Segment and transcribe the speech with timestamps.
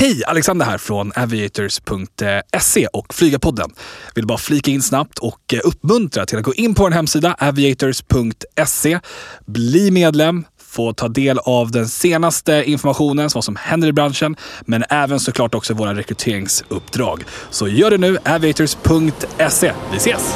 [0.00, 0.22] Hej!
[0.26, 3.70] Alexander här från aviators.se och Flygarpodden.
[4.14, 7.36] Vill bara flika in snabbt och eh, uppmuntra till att gå in på vår hemsida
[7.38, 9.00] aviators.se.
[9.46, 14.84] Bli medlem, få ta del av den senaste informationen, vad som händer i branschen, men
[14.90, 17.24] även såklart också våra rekryteringsuppdrag.
[17.50, 19.72] Så gör det nu, aviators.se.
[19.90, 20.34] Vi ses!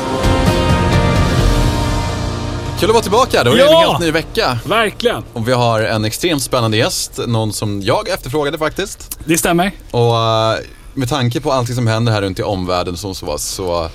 [2.83, 3.83] Kul att vara tillbaka, då är det Ja!
[3.83, 4.59] en helt ny vecka.
[4.67, 5.23] Verkligen!
[5.33, 9.19] Och vi har en extremt spännande gäst, någon som jag efterfrågade faktiskt.
[9.25, 9.73] Det stämmer.
[9.91, 10.59] Och eh,
[10.95, 13.89] med tanke på allting som händer här runt i omvärlden som så, så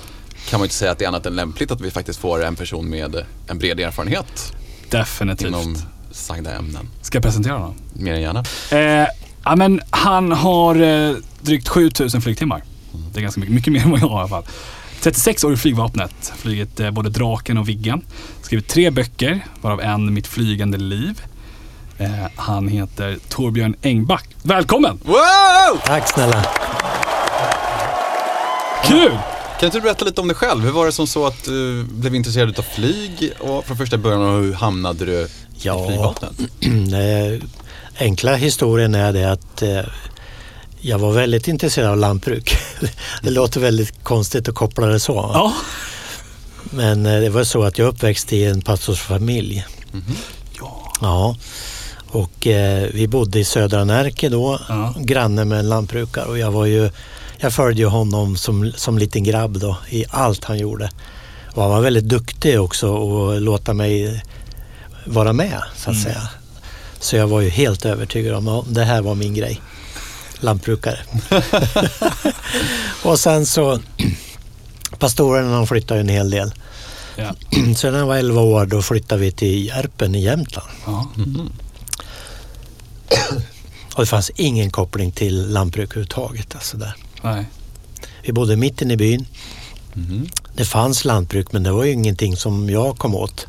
[0.50, 2.44] kan man ju inte säga att det är annat än lämpligt att vi faktiskt får
[2.44, 4.52] en person med en bred erfarenhet
[4.90, 5.48] Definitivt.
[5.48, 5.76] inom
[6.10, 6.88] sagda ämnen.
[7.02, 7.74] Ska jag presentera honom?
[7.92, 8.44] Mer än gärna.
[8.70, 9.08] Eh,
[9.44, 12.62] ja, men han har eh, drygt 7000 flygtimmar.
[13.12, 14.44] Det är ganska mycket, mycket mer än vad jag har i alla fall.
[15.00, 18.00] 36 år i flygvapnet, flugit eh, både Draken och Viggen.
[18.42, 21.22] Skrivit tre böcker, varav en Mitt flygande liv.
[21.98, 24.28] Eh, han heter Torbjörn Engback.
[24.42, 24.98] Välkommen!
[25.04, 25.78] Wow!
[25.86, 26.44] Tack snälla.
[28.84, 29.18] Kul!
[29.60, 30.64] Kan inte du berätta lite om dig själv?
[30.64, 34.22] Hur var det som så att du blev intresserad av flyg och från första början
[34.22, 35.86] och hur hamnade du i Ja.
[35.86, 36.32] flygvapnet?
[36.94, 37.40] Eh,
[38.00, 39.80] Enkla historien är det att eh,
[40.80, 42.56] jag var väldigt intresserad av lantbruk.
[43.22, 45.30] Det låter väldigt konstigt att koppla det så.
[45.34, 45.52] Ja.
[46.70, 49.64] Men eh, det var så att jag uppväxte i en pastorsfamilj.
[50.60, 50.92] ja.
[51.00, 51.36] Ja.
[52.10, 54.94] Och eh, vi bodde i Södra Närke då, Ja.
[54.98, 56.24] granne med en lantbrukare.
[56.24, 56.90] Och jag var ju,
[57.38, 60.90] jag följde ju honom som, som liten grabb då i allt han gjorde.
[61.54, 64.22] Och han var väldigt duktig också och låta mig
[65.06, 66.02] vara med så att Mm.
[66.04, 66.28] säga.
[67.00, 69.60] Så jag var ju helt övertygad om att det här var min grej.
[70.40, 70.98] Lantbrukare.
[73.04, 73.80] och sen så,
[74.98, 76.52] pastorerna de flyttade en hel del.
[77.16, 77.34] ja.
[77.76, 80.68] Sen när jag var 11 år då flyttade vi till Järpen i Jämtland.
[80.86, 81.08] ja.
[81.16, 81.52] Mhm.
[83.94, 86.54] Och det fanns ingen koppling till lantbruk överhuvudtaget.
[86.54, 86.94] Alltså där.
[87.22, 87.44] Nej.
[88.22, 89.26] Vi bodde mitt inne i byn.
[89.94, 90.28] Mhm.
[90.54, 93.46] Det fanns lantbruk men det var ju ingenting som jag kom åt.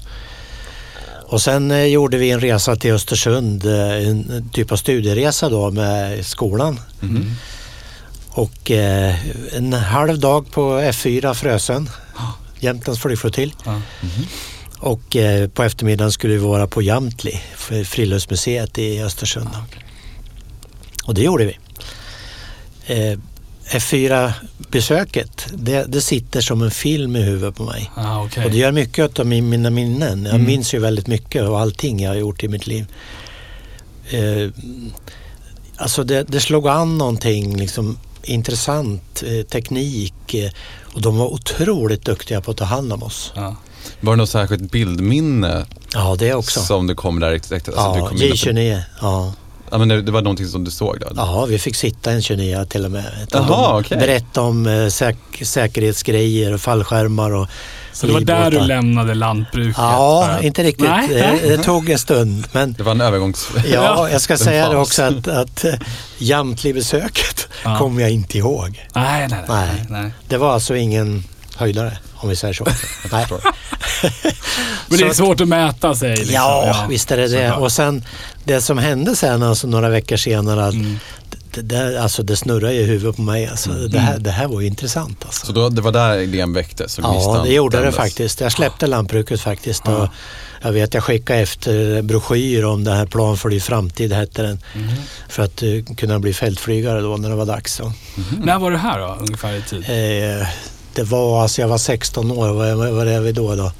[1.30, 5.72] Och sen eh, gjorde vi en resa till Östersund, eh, en typ av studieresa då
[5.72, 6.80] med skolan.
[7.00, 7.36] Mhm.
[8.30, 9.16] Och eh,
[9.56, 11.90] en halv dag på F4 Frösön,
[12.60, 13.56] Jämtlands flygflottilj.
[13.66, 13.82] Ja.
[14.80, 15.18] Och
[15.54, 17.42] på eftermiddagen skulle vi vara på Jamtli,
[17.86, 19.50] Friluftsmuseet i Östersund.
[21.06, 21.58] Och det gjorde vi.
[23.72, 27.92] Eh, F4-besöket, det, det sitter som en film i huvudet på mig.
[27.96, 28.46] Ah, okej.
[28.46, 30.24] Och det gör mycket av min, mina minnen.
[30.26, 30.48] Jag Mm.
[30.48, 32.86] minns ju väldigt mycket av allting jag har gjort i mitt liv.
[34.10, 34.50] Eh,
[35.78, 40.52] alltså det, det slog an någonting liksom intressant, eh, teknik eh,
[40.94, 43.32] och de var otroligt duktiga på att ta hand om oss.
[43.36, 43.56] Ja.
[44.02, 46.60] Var det något särskilt bildminne Ja, det också.
[46.60, 47.32] som du kom där?
[47.34, 48.82] Alltså, ja, kom in att- J29.
[49.02, 49.34] Ja.
[49.72, 51.08] Ja, men det, det var någonting som du såg då?
[51.16, 53.04] ja, vi fick sitta en 29 till och med.
[53.32, 53.98] Jaha, De okej.
[53.98, 57.48] Berätta om eh, säk säkerhetsgrejer och fallskärmar och
[57.94, 59.76] Så det var där du lämnade lantbruket?
[59.78, 60.90] Ja, att- inte riktigt.
[60.90, 61.08] Nej.
[61.08, 62.48] Det, det tog en stund.
[62.52, 63.50] Men Det var en övergångs...
[63.74, 65.74] Ja, jag ska säga det också att, att eh,
[66.18, 67.78] Jamtli-besöket Ja.
[67.78, 68.88] kommer jag inte ihåg.
[68.96, 69.68] Nej, nej, nej.
[69.68, 69.86] Nej.
[70.04, 70.12] nej.
[70.28, 71.24] Det var alltså ingen
[71.60, 72.66] höjdare, om vi säger så.
[73.12, 73.26] Nej.
[74.88, 76.10] Men det är svårt att mäta sig.
[76.16, 76.34] Liksom.
[76.36, 77.52] Ja, visst är det det.
[77.54, 78.04] Och sen
[78.44, 81.00] det som hände sen, alltså några veckor senare, att Mm.
[81.54, 83.48] det, det, alltså, det snurrar ju i huvudet på mig.
[83.48, 83.70] Alltså.
[83.72, 85.26] Det, här, det här var ju intressant.
[85.26, 85.46] Alltså.
[85.46, 87.00] Så då, det var där idén väcktes?
[87.02, 87.96] Ja, det gjorde det tändes.
[87.96, 88.42] faktiskt.
[88.42, 89.82] Jag släppte lantbruket faktiskt.
[89.86, 89.96] Ja.
[89.98, 90.10] Och
[90.62, 94.60] jag vet, jag skickade efter broschyr om det här Plan för din framtid hette den.
[94.76, 94.90] Mm.
[95.30, 97.74] För att eh, kunna bli fältflygare då när det var dags.
[97.74, 97.92] Så.
[98.44, 99.84] När var det här då, ungefär i tid?
[100.42, 100.48] Eh,
[101.00, 102.50] det var, alltså jag var 16 år,
[102.94, 103.56] vad, är vi då?
[103.56, 103.72] då?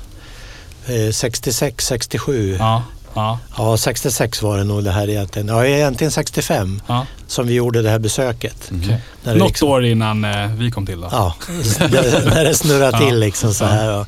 [0.94, 2.56] Eh, 66, 67.
[2.60, 2.84] Ja.
[3.14, 5.48] Ja, ja, 66 var det nog det här egentligen.
[5.48, 7.06] Ja, egentligen 65 ja.
[7.28, 8.56] som vi gjorde det här besöket.
[8.72, 11.08] När det Något liksom- år innan eh, vi kom till då?
[11.12, 11.36] Ja,
[11.80, 14.06] när det snurrade till liksom så här.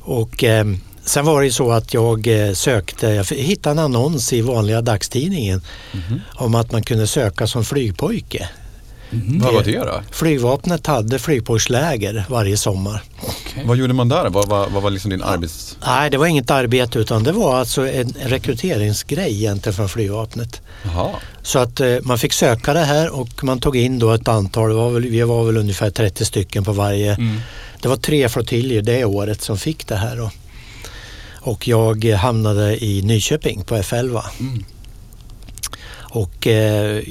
[0.00, 0.64] Och, eh,
[1.04, 4.80] sen var det ju så att jag eh, sökte, jag hittade en annons i vanliga
[4.80, 6.20] dagstidningen Mhm.
[6.34, 8.48] om att man kunde söka som flygpojke.
[9.12, 9.38] Mhm.
[9.38, 10.02] Vad var det då?
[10.10, 13.02] Flygvapnet hade flygpojksläger varje sommar.
[13.20, 13.62] Okej.
[13.66, 14.30] Vad gjorde man där?
[14.30, 15.76] Vad, vad, vad var liksom din arbets...
[15.86, 20.62] Nej, det var inget arbete utan det var alltså en rekryteringsgrej egentligen från flygvapnet.
[20.84, 21.10] Jaha.
[21.42, 24.68] Så att eh, man fick söka det här och man tog in då ett antal,
[24.68, 27.14] det var väl, vi var väl ungefär 30 stycken på varje.
[27.14, 27.40] Mm.
[27.80, 30.16] Det var tre flottiljer det året som fick det här.
[30.16, 30.30] Då.
[31.40, 34.22] Och jag eh, hamnade i Nyköping på F11.
[34.40, 34.64] Mm.
[36.14, 37.02] Och eh,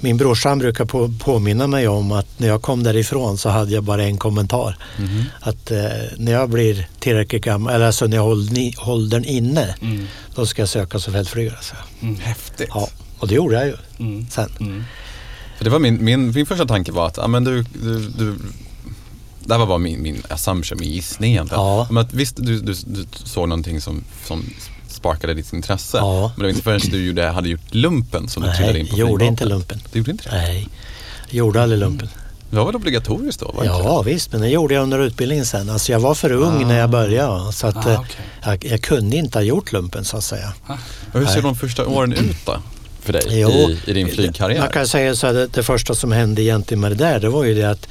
[0.00, 3.84] min brorsan brukar på, påminna mig om att när jag kom därifrån så hade jag
[3.84, 4.76] bara en kommentar.
[4.98, 5.24] Mhm.
[5.40, 5.78] Att eh,
[6.16, 10.06] när jag blir tillräckligt gammal, eller alltså när jag håller åldern inne, Mm.
[10.34, 11.56] då ska jag söka som fältflygare.
[11.62, 11.74] Så.
[12.22, 12.68] Häftigt.
[12.74, 12.88] Ja,
[13.18, 14.26] och det gjorde jag ju Mm.
[14.30, 14.50] sen.
[14.60, 14.84] Mm.
[15.56, 18.34] För det var min, min, min första tanke var att, ja men du, du, du
[19.44, 21.64] det här var bara min, min assumption, min gissning egentligen.
[21.64, 21.86] Ja.
[21.90, 24.44] Men att, visst, du, du, du såg någonting som, som
[24.94, 25.96] sparkade ditt intresse.
[25.96, 26.20] Ja.
[26.36, 28.92] Men det var inte förrän du gjorde, hade gjort lumpen som du trillade in Nej,
[28.92, 29.30] på gjorde flygvapnet.
[29.30, 29.80] inte lumpen.
[29.92, 30.36] Du gjorde inte det?
[30.36, 30.68] Nej,
[31.30, 32.08] gjorde aldrig lumpen.
[32.50, 33.52] Det var väl obligatoriskt då?
[33.52, 35.70] Var Ja visst, men det gjorde jag under utbildningen sen.
[35.70, 37.52] Alltså jag var för ung när jag började.
[37.52, 38.16] Så att, Ah, eh, okej.
[38.44, 40.52] jag, jag kunde inte ha gjort lumpen så att säga.
[41.12, 41.42] Och hur ser Nej.
[41.42, 42.56] de första åren ut då?
[43.00, 44.60] För dig Jo, i, i din flygkarriär?
[44.60, 47.28] Man kan säga så här, det, det första som hände egentligen med det där, det
[47.28, 47.88] var ju det att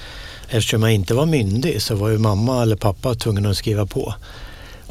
[0.50, 4.14] eftersom jag inte var myndig så var ju mamma eller pappa tvungen att skriva på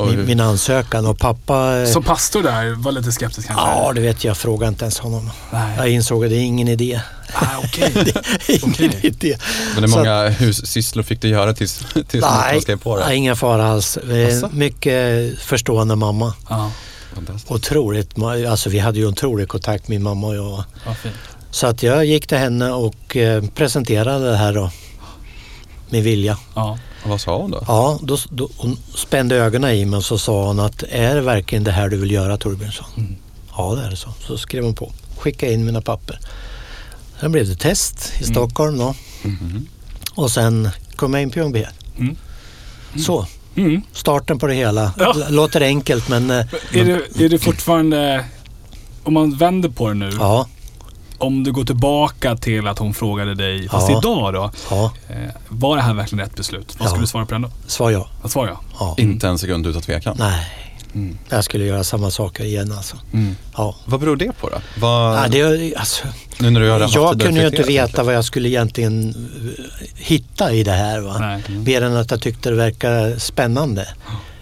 [0.06, 1.06] min, min ansökan.
[1.06, 1.76] Och pappa...
[1.78, 3.66] eh, Som pastor där var lite skeptisk kanske?
[3.66, 4.30] Ja, det vet jag.
[4.30, 5.30] Jag frågade inte ens honom.
[5.52, 5.76] Nej.
[5.76, 7.00] Jag insåg att det är ingen idé.
[7.34, 7.92] Ah, okej.
[8.48, 9.00] ingen Okej.
[9.02, 9.36] idé.
[9.74, 13.04] Men hur många hussysslor fick du göra tills, tills Nej, man skrev på det?
[13.06, 13.96] nej, ingen fara alls.
[13.96, 14.48] Eh, Asså?
[14.52, 16.34] Mycket förstående mamma.
[16.48, 16.70] Ja,
[17.14, 17.50] Fantastiskt.
[17.50, 18.22] Otroligt.
[18.48, 20.64] Alltså vi hade ju otrolig kontakt min mamma och jag.
[21.02, 21.14] fint.
[21.50, 24.70] Så att jag gick till henne och eh, presenterade det här då.
[25.90, 26.36] Min vilja.
[26.54, 26.78] Ja.
[27.04, 27.64] Vad sa hon då?
[27.68, 31.20] Ja, då, då, hon spände ögonen i mig och så sa hon att är det
[31.20, 32.86] verkligen det här du vill göra Torbjörnsson?
[32.96, 33.16] Mm.
[33.56, 34.08] Ja, det är det så.
[34.26, 34.92] Så skrev hon på.
[35.18, 36.18] Skickade in mina papper.
[37.20, 38.94] Sen blev det test i Stockholm då.
[39.22, 39.66] Mhm.
[40.14, 41.68] Och sen kom jag in på Ljungbyhed.
[41.98, 42.16] Mm.
[43.04, 43.26] Så,
[43.56, 43.82] Mm.
[43.92, 44.92] starten på det hela.
[44.98, 45.14] Ja.
[45.28, 46.36] Låter enkelt men eh,
[46.72, 48.24] Är, det, är det fortfarande,
[49.04, 50.46] om man vänder på det nu, ja,
[51.20, 53.98] om du går tillbaka till att hon frågade dig, fast Ja.
[53.98, 55.16] idag då, ja, eh,
[55.48, 56.74] var det här verkligen rätt beslut?
[56.78, 56.90] Vad Ja.
[56.90, 57.50] skulle du svara på den då?
[57.66, 58.08] svar ja.
[58.22, 58.58] Vad svarar jag?
[58.78, 58.94] ja.
[58.98, 60.16] Inte en sekund utan tvekan?
[60.18, 60.46] Nej,
[60.94, 61.18] Mm.
[61.28, 62.96] jag skulle göra samma saker igen alltså.
[63.12, 63.36] Mm.
[63.56, 63.76] Ja.
[63.84, 64.56] Vad beror det på då?
[64.80, 66.06] Vad, Ja, det, alltså,
[66.38, 70.52] nu när du har jag kunde ju inte veta vad jag skulle egentligen eh, hitta
[70.52, 71.00] i det här.
[71.00, 71.18] Va?
[71.20, 71.42] Nej.
[71.58, 73.88] Mer än att jag tyckte det verkade spännande.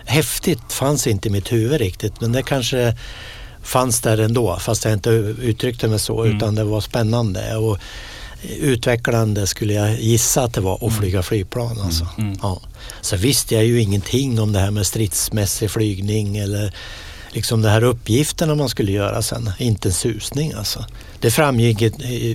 [0.04, 2.96] Häftigt fanns inte i mitt huvud riktigt men det kanske
[3.68, 6.36] fanns där ändå fast jag inte uttryckte mig så Mm.
[6.36, 7.78] utan det var spännande och
[8.60, 11.80] utvecklande skulle jag gissa att det var att flyga flygplan.
[11.80, 12.06] Alltså.
[12.18, 12.38] Mm.
[12.42, 12.60] Ja.
[13.00, 16.72] Så visste jag ju ingenting om det här med stridsmässig flygning eller
[17.30, 19.50] liksom de här uppgifterna man skulle göra sen.
[19.58, 20.84] Inte en susning alltså.
[21.20, 21.82] Det framgick,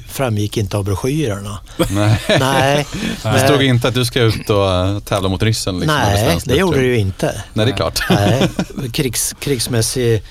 [0.07, 1.59] framgick inte av broschyrerna.
[1.89, 2.19] Nej.
[2.39, 2.85] Nej,
[3.23, 5.79] Det stod inte att du ska ut och eh, tävla mot ryssen?
[5.79, 7.41] Liksom, nej det gjorde det ju inte.
[7.53, 7.99] Nej, det är klart.
[8.09, 8.49] Nej,
[8.93, 10.23] krigs, krigsmässig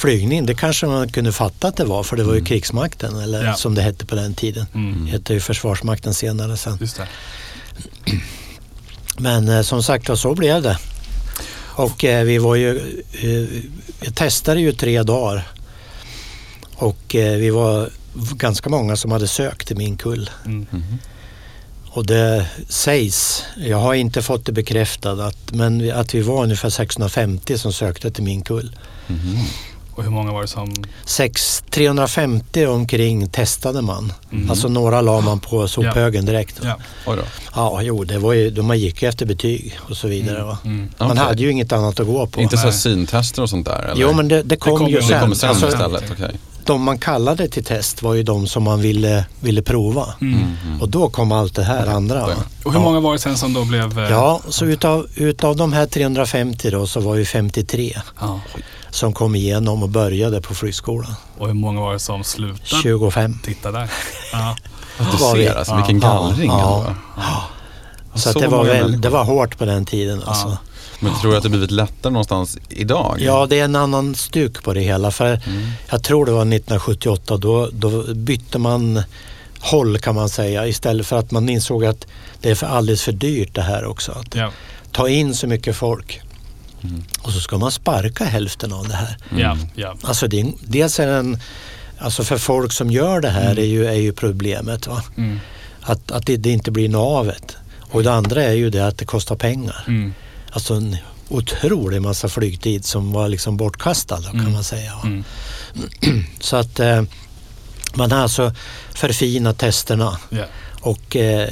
[0.00, 3.44] flygning, det kanske man kunde fatta att det var för det var ju krigsmakten eller
[3.44, 3.54] Ja.
[3.54, 4.66] som det hette på den tiden.
[4.74, 5.04] Mm.
[5.04, 6.78] Det hette ju försvarsmakten senare sen.
[6.80, 7.08] Just det.
[9.18, 10.78] Men eh, som sagt var, så blev det.
[11.74, 13.62] Och eh, vi var ju, eh,
[14.04, 15.48] jag testade ju tre dagar.
[16.76, 17.90] Och eh, vi var
[18.36, 20.30] ganska många som hade sökt till min kull.
[20.44, 20.66] Mm.
[20.70, 20.98] Mhm.
[21.92, 26.70] Och det sägs, jag har inte fått det bekräftat, att, men att vi var ungefär
[26.70, 28.76] 650 som sökte till min kull.
[29.06, 29.38] Mhm.
[30.00, 30.72] Och hur många var det som...
[31.04, 34.12] Sex, 350 omkring testade man.
[34.32, 34.50] Mm.
[34.50, 36.60] Alltså några la man på sophögen direkt.
[36.62, 36.76] Ja.
[37.06, 37.22] Oj då.
[37.54, 40.42] Ja, jo, det var ju, de gick ju efter betyg och så vidare.
[40.42, 40.58] Va?
[40.64, 40.88] Mm.
[40.98, 41.22] Man Okej.
[41.22, 42.40] hade ju inget annat att gå på.
[42.40, 43.82] Inte så syntester och sånt där?
[43.82, 44.00] Eller?
[44.02, 45.20] Jo, men det, det kom kom ju ju- det sen.
[45.20, 46.04] kommer sen Alltså, istället?
[46.12, 46.30] Okej.
[46.72, 50.06] De man kallade till test var ju de som man ville, ville prova.
[50.20, 50.44] Mm.
[50.80, 52.26] Och då kom allt det här andra.
[52.26, 52.32] Va?
[52.64, 52.84] Och hur Ja.
[52.84, 53.98] många var det sen som då blev...
[53.98, 58.40] eh, Ja, så utav, utav de här 350 då så var vi 53 ja.
[58.90, 61.14] som kom igenom och började på flygskolan.
[61.38, 62.82] Och hur många var det som slutade?
[62.82, 63.38] 25.
[63.44, 63.90] Titta där.
[64.32, 64.56] Ja.
[64.98, 65.76] Att du ser alltså, Ja.
[65.76, 66.78] vilken gallring Ja.
[66.78, 66.94] ändå.
[68.14, 70.22] Så, att Så det, var väl, det var hårt på den tiden.
[70.26, 70.58] Alltså.
[71.00, 73.16] Men tror du att det blivit lättare någonstans idag?
[73.20, 75.10] Ja, det är en annan stuk på det hela.
[75.10, 75.70] För Mm.
[75.90, 79.02] jag tror det var 1978, då, då bytte man
[79.60, 80.66] håll kan man säga.
[80.66, 82.06] Istället för att man insåg att
[82.40, 84.12] det är för alldeles för dyrt det här också.
[84.12, 84.50] Att Ja.
[84.92, 86.20] ta in så mycket folk.
[86.82, 87.04] Mm.
[87.22, 89.16] Och så ska man sparka hälften av det här.
[89.38, 89.56] Ja.
[89.74, 89.94] Ja.
[90.02, 91.38] Alltså det, är- dels är det en,
[91.98, 94.86] alltså för folk som gör det här är, ju, är ju problemet.
[94.86, 95.02] Va?
[95.16, 95.40] Mm.
[95.80, 97.56] Att, att det, det inte blir navet.
[97.80, 99.84] Och det andra är ju det att det kostar pengar.
[100.52, 100.96] Alltså en
[101.28, 104.52] otrolig massa flygtid som var liksom bortkastad då, kan Mm.
[104.52, 104.92] man säga.
[105.04, 105.24] Mm.
[106.40, 107.02] Så att eh,
[107.94, 108.54] man har alltså
[108.94, 110.44] förfinat testerna Ja.
[110.80, 111.48] och eh,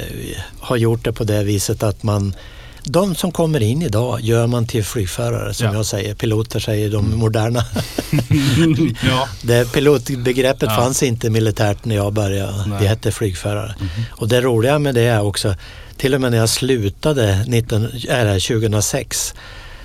[0.59, 2.35] har gjort det på det viset att man
[2.83, 5.73] de som kommer in idag gör man till flygförare som Ja.
[5.73, 6.13] jag säger.
[6.15, 7.63] Piloter säger de moderna.
[9.09, 9.27] ja.
[9.41, 10.75] Det pilotbegreppet Ja.
[10.75, 12.65] fanns inte militärt när jag började.
[12.67, 12.81] Nej.
[12.81, 13.75] Det hette flygförare.
[14.11, 15.55] Och det roliga med det är också,
[15.97, 19.33] till och med när jag slutade 19, äh, 2006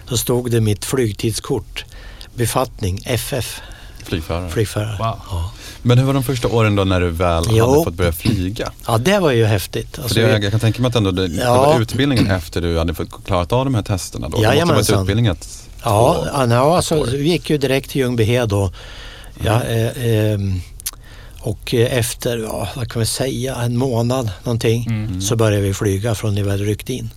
[0.08, 1.84] så stod det mitt flygtidskort,
[2.34, 3.60] befattning FF,
[4.04, 4.50] Flygförare.
[4.50, 4.96] flygförare.
[4.98, 5.20] Wow.
[5.30, 5.52] Ja.
[5.86, 7.66] Men hur var de första åren då när du väl Jo.
[7.70, 8.72] hade fått börja flyga?
[8.86, 9.98] ja, det var ju häftigt.
[9.98, 11.78] Alltså, det, jag, jag kan tänka mig att ändå det, Ja.
[11.80, 14.40] utbildningen efter du hade fått klarat av de här testerna då.
[14.40, 15.48] Det måste ha varit utbildning ett
[15.84, 18.72] Ja, två- ja, alltså, vi gick ju direkt till Ljungbyhed då.
[19.44, 20.60] Ja, eh, ehm,
[21.40, 25.20] Och eh, efter, ja, vad kan vi säga, en månad någonting Mm.
[25.20, 27.10] så började vi flyga från det vi hade ryckt in.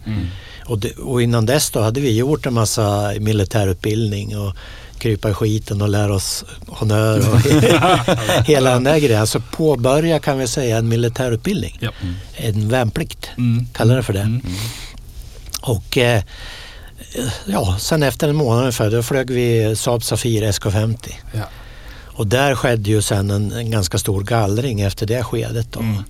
[0.66, 4.54] Och, det, och innan dess då hade vi gjort en massa militärutbildning och
[5.00, 7.40] krypa i skiten och lära oss honnör och
[8.46, 9.22] hela den där grejen.
[9.22, 11.78] Alltså påbörja kan vi säga en militärutbildning.
[11.80, 11.92] Ja.
[12.36, 13.66] En värnplikt, Mm.
[13.74, 14.20] kallar det för det.
[14.20, 14.42] Mm.
[15.62, 16.24] Och eh,
[17.46, 20.98] ja, sen efter en månad ungefär då flög vi Saab Safir SK50.
[21.34, 21.44] Ja.
[22.06, 25.68] Och där skedde ju sen en, en ganska stor gallring efter det skedet.
[25.72, 25.80] Då.
[25.80, 26.04] Mm.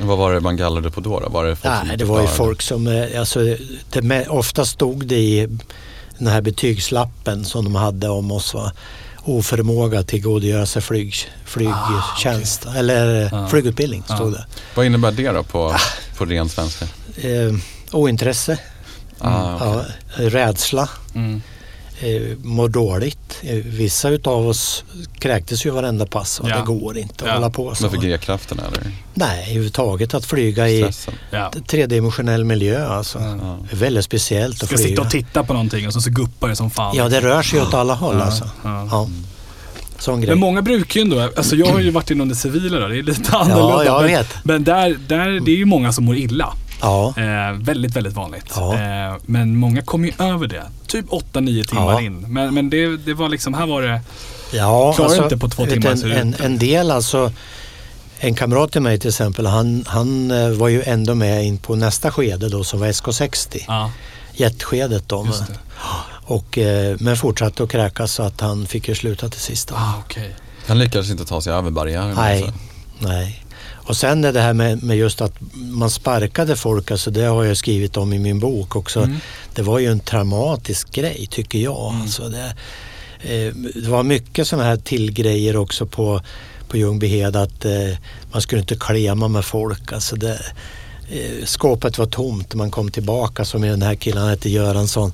[0.00, 1.20] Vad var det man gallrade på då?
[1.20, 1.28] då?
[1.28, 3.56] Var det folk Nej, det var ju folk som, eh, alltså,
[3.90, 5.48] det, med, ofta stod det i
[6.18, 8.54] den här betygslappen som de hade om oss.
[8.54, 8.72] Va?
[9.24, 13.48] Oförmåga att tillgodogöra sig flyg, flygtjänst eller eh, Ja.
[13.48, 14.44] flygutbildning stod Ja.
[14.74, 15.74] Vad innebär det då på,
[16.18, 16.86] på ren svenska?
[17.16, 17.42] det.
[17.42, 17.54] Eh,
[17.92, 18.58] ointresse,
[19.18, 19.84] Ah, okej.
[20.18, 21.42] ja, rädsla, Mm.
[22.00, 23.38] Eh, mår dåligt.
[23.42, 24.84] Eh, vissa utav oss
[25.18, 26.56] kräktes ju varenda pass och Ja.
[26.56, 27.34] det går inte att Ja.
[27.34, 27.82] hålla på så.
[27.82, 28.92] Varför G-kraften eller?
[29.14, 31.14] Nej, överhuvudtaget att flyga i Stressen?
[31.30, 31.52] Ja.
[31.66, 33.18] tredimensionell miljö alltså.
[33.18, 33.58] Ja.
[33.70, 35.02] Det är väldigt speciellt att Ska sitta flyga.
[35.02, 36.96] och titta på någonting och så, så guppar det som fan.
[36.96, 38.50] Ja, det rör sig åt alla håll alltså.
[38.64, 38.88] Ja.
[38.90, 39.08] Ja.
[40.16, 42.98] Men många brukar ju ändå, alltså jag har ju varit inom det civila då, det
[42.98, 43.84] är lite annorlunda.
[43.84, 44.28] jag men, vet.
[44.42, 46.52] Men där, där, det är ju många som mår illa.
[46.80, 48.52] Ja, Eh, väldigt, väldigt vanligt.
[48.56, 48.74] Ja.
[48.74, 50.62] Eh, men många kommer ju över det.
[50.86, 52.00] Typ 8-9 timmar Ja.
[52.00, 52.18] in.
[52.20, 54.00] Men, men det, det var liksom, här var det...
[54.52, 57.32] ja Klarar inte på två timmar En, en, en del alltså.
[58.20, 61.74] En kamrat till mig till exempel, han, han eh, var ju ändå med in på
[61.76, 63.64] nästa skede då som var SK60.
[63.68, 63.90] Ja,
[64.32, 65.26] Jetskedet då.
[66.24, 69.72] och, eh, men fortsatte att kräkas så att han fick ju sluta till sist.
[69.72, 70.36] Ah, okej.
[70.66, 72.14] Han lyckades inte ta sig över barriären.
[72.16, 72.58] Nej, alltså.
[72.98, 73.44] nej.
[73.88, 77.44] Och sen är det här med, med just att man sparkade folk, alltså det har
[77.44, 79.00] jag skrivit om i min bok också.
[79.00, 79.16] Mm.
[79.54, 81.94] Det var ju en traumatisk grej tycker jag.
[82.02, 82.54] Alltså det,
[83.20, 86.20] eh, det var mycket sådana här tillgrejer också på,
[86.68, 87.96] på Ljungbyhed att eh,
[88.32, 89.92] man skulle inte klema med folk.
[89.92, 90.40] Alltså det,
[91.10, 94.50] eh, skåpet var tomt när man kom tillbaka som i den här killen, han hette
[94.50, 95.12] Göransson.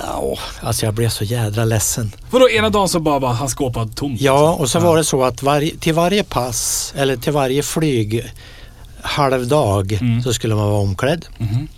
[0.00, 2.12] Ja, alltså jag blev så jädra ledsen.
[2.30, 4.20] Vadå ena dagen så bara var han skåpad tomt?
[4.20, 8.32] Ja, och så var det så att varje, till varje pass eller till varje flyg
[9.02, 10.22] halvdag Mm.
[10.22, 11.26] så skulle man vara omklädd.
[11.38, 11.68] Mhm.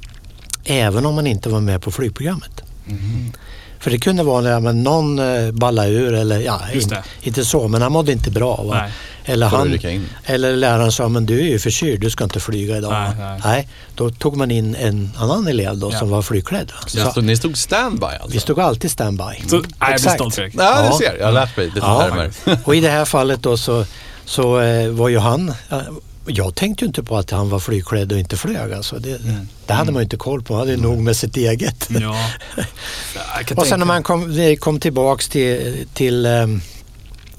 [0.64, 2.62] Även om man inte var med på flygprogrammet.
[2.84, 3.32] Mhm.
[3.80, 6.90] För det kunde vara när men någon eh, ballade ur eller ja, in,
[7.22, 8.56] inte så men han mådde inte bra.
[8.62, 8.74] Va?
[8.74, 8.92] Nej.
[9.24, 9.78] Eller, han,
[10.24, 12.92] eller läraren sa men du är ju förkyld, du ska inte flyga idag.
[13.18, 13.68] Nej, nej.
[13.94, 15.98] då tog man in en annan elev då Ja.
[15.98, 16.66] som var flygklädd.
[16.74, 16.88] va.
[16.88, 18.28] Så Så, stod, ni stod standby alltså?
[18.28, 19.24] vi stod alltid standby.
[19.24, 20.34] Så, nej, jag blir Exakt.
[20.34, 20.54] Fredrik.
[20.58, 20.90] Ja, Ja.
[20.90, 21.16] du ser.
[21.18, 22.56] Jag har lärt mig lite Ja.
[22.64, 23.84] Och i det här fallet då så,
[24.24, 25.78] så eh, var ju han, eh,
[26.26, 28.72] jag tänkte ju inte på att han var flygklädd och inte flög.
[28.72, 28.98] Alltså.
[28.98, 29.48] Det, Mm.
[29.66, 31.88] det hade man ju inte koll på, han hade nog med sitt eget.
[31.90, 32.30] Ja.
[33.56, 36.60] Och sen när man kom, kom tillbaks till, till um,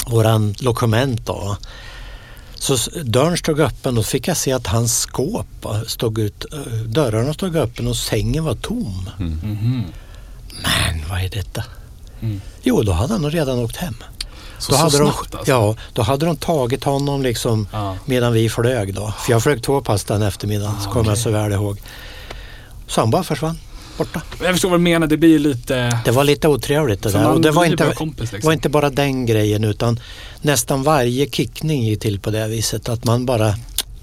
[0.07, 1.57] våran lokoment då.
[2.55, 6.59] Så dörren stod öppen och fick jag se att hans skåp va, stod ut, eh,
[6.85, 9.09] dörrarna stod öppen och sängen var tom.
[9.19, 9.83] Mhm.
[10.63, 11.63] Men vad är detta?
[12.21, 12.41] Mm.
[12.63, 13.95] Jo, då hade han redan åkt hem.
[14.61, 15.51] Så, Då så hade, de, snabbt alltså?
[15.51, 17.97] ja, då hade de tagit honom liksom Ja.
[18.05, 19.13] medan vi flög då.
[19.25, 21.23] För jag flög två pass den eftermiddagen, så Ah, kommer jag okej.
[21.23, 21.81] så väl ihåg.
[22.87, 23.57] Så han bara försvann,
[23.97, 24.21] borta.
[24.43, 25.99] Jag förstår vad du menar, det blir lite...
[26.05, 27.29] Det var lite otrevligt det där.
[27.31, 28.47] Och det var inte, bara kompis, liksom.
[28.47, 29.99] var inte bara den grejen utan
[30.41, 32.89] nästan varje kickning gick till på det viset.
[32.89, 33.55] Att man bara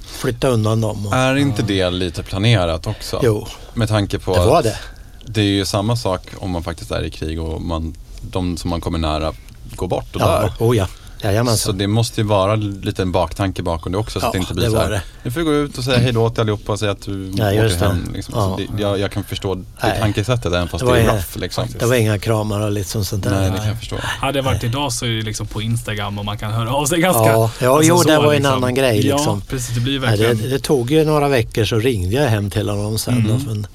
[0.07, 1.07] flyttade undan dem.
[1.07, 3.21] Och, Är inte det lite planerat också?
[3.23, 4.79] jo, Med tanke på det var att det.
[5.27, 8.71] det är ju samma sak om man faktiskt är i krig och man, de som
[8.71, 9.33] man kommer nära
[9.79, 10.53] går bort och Ja, dör.
[10.59, 10.87] oh ja.
[11.21, 11.79] Så Jajamensan.
[11.79, 14.55] det måste ju vara lite en baktanke bakom det också så att Ja, det inte
[14.55, 14.91] blir det så var här.
[14.91, 15.03] det.
[15.23, 17.33] Nu får du gå ut och säga hej då till allihopa och säga att du
[17.37, 18.11] Ja, åker hem.
[18.15, 18.35] Liksom.
[18.37, 18.57] Ja.
[18.59, 19.99] Så det, jag, jag kan förstå det Nej.
[20.01, 21.67] tankesättet även fast Det det, var är rough liksom.
[21.79, 23.31] Det var inga kramar och lite sånt där.
[23.31, 23.97] Nej, det kan jag förstå.
[24.01, 26.87] Hade det varit idag så är det liksom på Instagram och man kan höra av
[26.87, 27.27] sig ganska...
[27.27, 29.41] Ja, ja, jo, det var en annan grej, Ja, liksom.
[29.41, 29.75] precis.
[29.75, 30.51] Det blir Nej, det, verkligen...
[30.51, 33.15] det tog ju några veckor så ringde jag hem till honom sen.
[33.15, 33.27] Mm.
[33.29, 33.67] Då, men,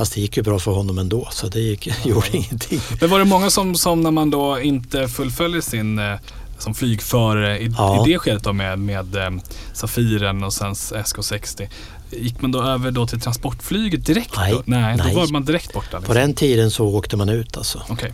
[0.00, 2.80] alltså det gick ju bra för honom ändå så det gick, gjorde ingenting.
[3.00, 6.14] Men var det många som, som när man då inte fullföljer sin eh,
[6.58, 8.06] som flygförare i, Ja.
[8.06, 9.30] i det skedet då med, med eh,
[9.72, 11.68] Safiren och sen SK60.
[12.12, 14.62] Gick man då över då till transportflyget direkt Nej, då?
[14.64, 15.12] Nej, nej.
[15.14, 15.90] då var man direkt borta.
[15.90, 16.14] På Liksom.
[16.14, 17.82] den tiden så åkte man ut alltså.
[17.88, 18.12] Okej.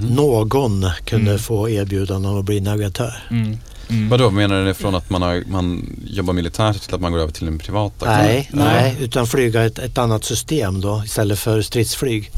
[0.00, 1.38] Någon kunde Mm.
[1.42, 3.14] få erbjudande att bli navigatör.
[3.30, 3.58] Mm.
[3.92, 4.08] Mm.
[4.08, 7.32] Vadå, menar du från att man, har, man jobbar militärt till att man går över
[7.32, 7.92] till en privat?
[8.04, 8.64] Nej, Nej.
[8.64, 12.30] nej, utan flyga ett, ett annat system då istället för stridsflyg.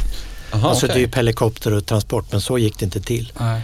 [0.52, 1.04] Aha, alltså okej.
[1.04, 3.32] typ helikopter och transport, men så gick det inte till.
[3.38, 3.60] Nej.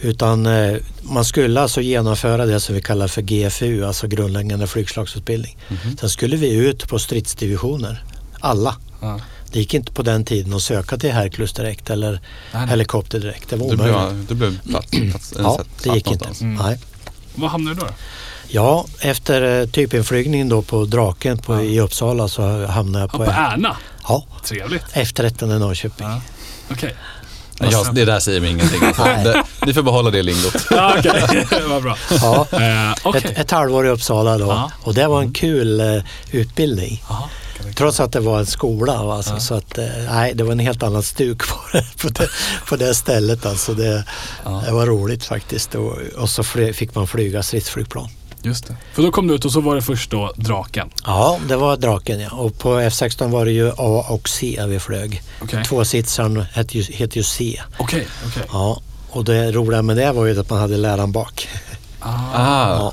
[0.00, 5.56] Utan eh, man skulle alltså genomföra det som vi kallar för GFU, alltså grundläggande flygslagsutbildning.
[5.68, 5.96] Mhm.
[5.96, 8.04] Sen skulle vi ut på stridsdivisioner,
[8.40, 8.76] alla.
[9.00, 9.20] Ja.
[9.52, 12.20] Det gick inte på den tiden att söka till Hercules direkt eller Nej,
[12.52, 12.68] nej.
[12.68, 13.50] helikopter direkt.
[13.50, 13.96] Det var omöjligt.
[13.96, 16.28] blev, du blev plats, plats, Ja, det gick inte.
[16.40, 16.54] Mm.
[16.54, 16.78] Nej.
[17.38, 17.86] Vad hamnade du då?
[18.48, 21.60] Ja, efter eh, typinflygningen då på Draken på, Ja.
[21.62, 23.76] i Uppsala så hamnade jag Ja, på, på Ärna.
[24.08, 24.84] ja, Trevligt.
[24.94, 26.06] F13 i Norrköping.
[26.06, 26.20] Ja.
[26.70, 26.94] Okej.
[27.60, 28.80] Jag, det där säger mig ingenting.
[29.24, 30.56] Det, ni får behålla det lingot.
[30.70, 31.46] Ja, okej.
[31.68, 31.96] Vad bra.
[32.10, 33.22] Ja, Eh, Okej.
[33.24, 34.46] ett, ett halvår i Uppsala då.
[34.46, 34.70] Ja.
[34.82, 37.04] Och det var en kul eh, utbildning.
[37.08, 37.14] Vi-
[37.74, 38.98] Trots att det var en skola.
[38.98, 39.40] Alltså, Ja.
[39.40, 42.28] Så att, eh, nej, det var en helt annan stuk på det, på det,
[42.68, 43.46] på det stället.
[43.46, 44.04] Alltså det,
[44.44, 44.62] Ja.
[44.66, 45.74] det var roligt faktiskt.
[45.74, 48.08] Och, och så fick man flyga stridsflygplan.
[48.42, 48.76] Just det.
[48.94, 50.90] För då kom du ut och så var det först då Draken.
[51.06, 52.30] Ja, det var Draken ja.
[52.30, 55.22] Och på F16 var det ju A och C vi flög.
[55.42, 55.64] Okej.
[55.64, 57.60] Tvåsitsaren hette ju, heter ju C.
[57.78, 58.42] Okej, okej.
[58.52, 61.48] Ja, och det roliga med det var ju att man hade läraren bak.
[62.00, 62.92] Ah, Ja,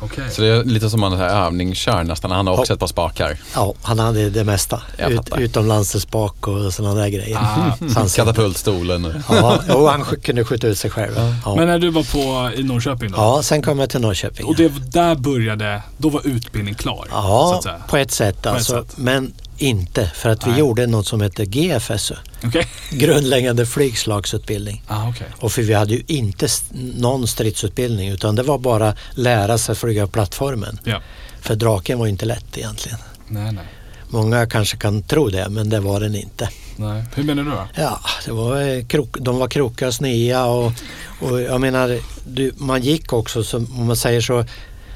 [0.00, 0.24] okej.
[0.30, 2.30] Så det är lite som här övningskör nästan.
[2.30, 2.74] Han har också Ja.
[2.74, 3.38] ett par spakar.
[3.54, 4.82] ja han hade det mesta.
[5.08, 7.36] Ut, utom landselspak och sådana där grejer.
[7.36, 7.72] Ah.
[7.94, 9.22] Han- Katapultstolen.
[9.30, 11.12] Ja, jo, han sk- kunde skjuta ut sig själv.
[11.44, 11.54] Ja.
[11.56, 13.16] Men när du var på, i Norrköping då?
[13.16, 14.46] ja, sen kom jag till Norrköping.
[14.46, 17.04] Och det, där började, då var utbildning klar?
[17.04, 17.76] så Ja, att säga.
[17.88, 18.72] på ett sätt alltså.
[18.82, 18.92] sätt.
[18.96, 20.60] Men inte, för att vi Nej.
[20.60, 22.14] gjorde något som heter GFSU.
[22.44, 22.66] Okej.
[22.90, 24.82] Grundläggande flygslagsutbildning.
[24.86, 25.26] Ah, okej.
[25.38, 26.48] Och för vi hade ju inte
[26.96, 30.78] någon stridsutbildning utan det var bara lära sig flyga plattformen.
[30.84, 31.02] Ja.
[31.40, 32.98] För draken var inte lätt egentligen.
[33.28, 33.64] Nej, nej.
[34.08, 36.48] Många kanske kan tro det, men det var den inte.
[36.76, 37.04] nej.
[37.14, 37.68] Hur menar du då?
[37.74, 40.72] Ja, det var, eh, krok, de var krokiga och snea och,
[41.20, 44.44] och jag menar, du, man gick också, som, om man säger så,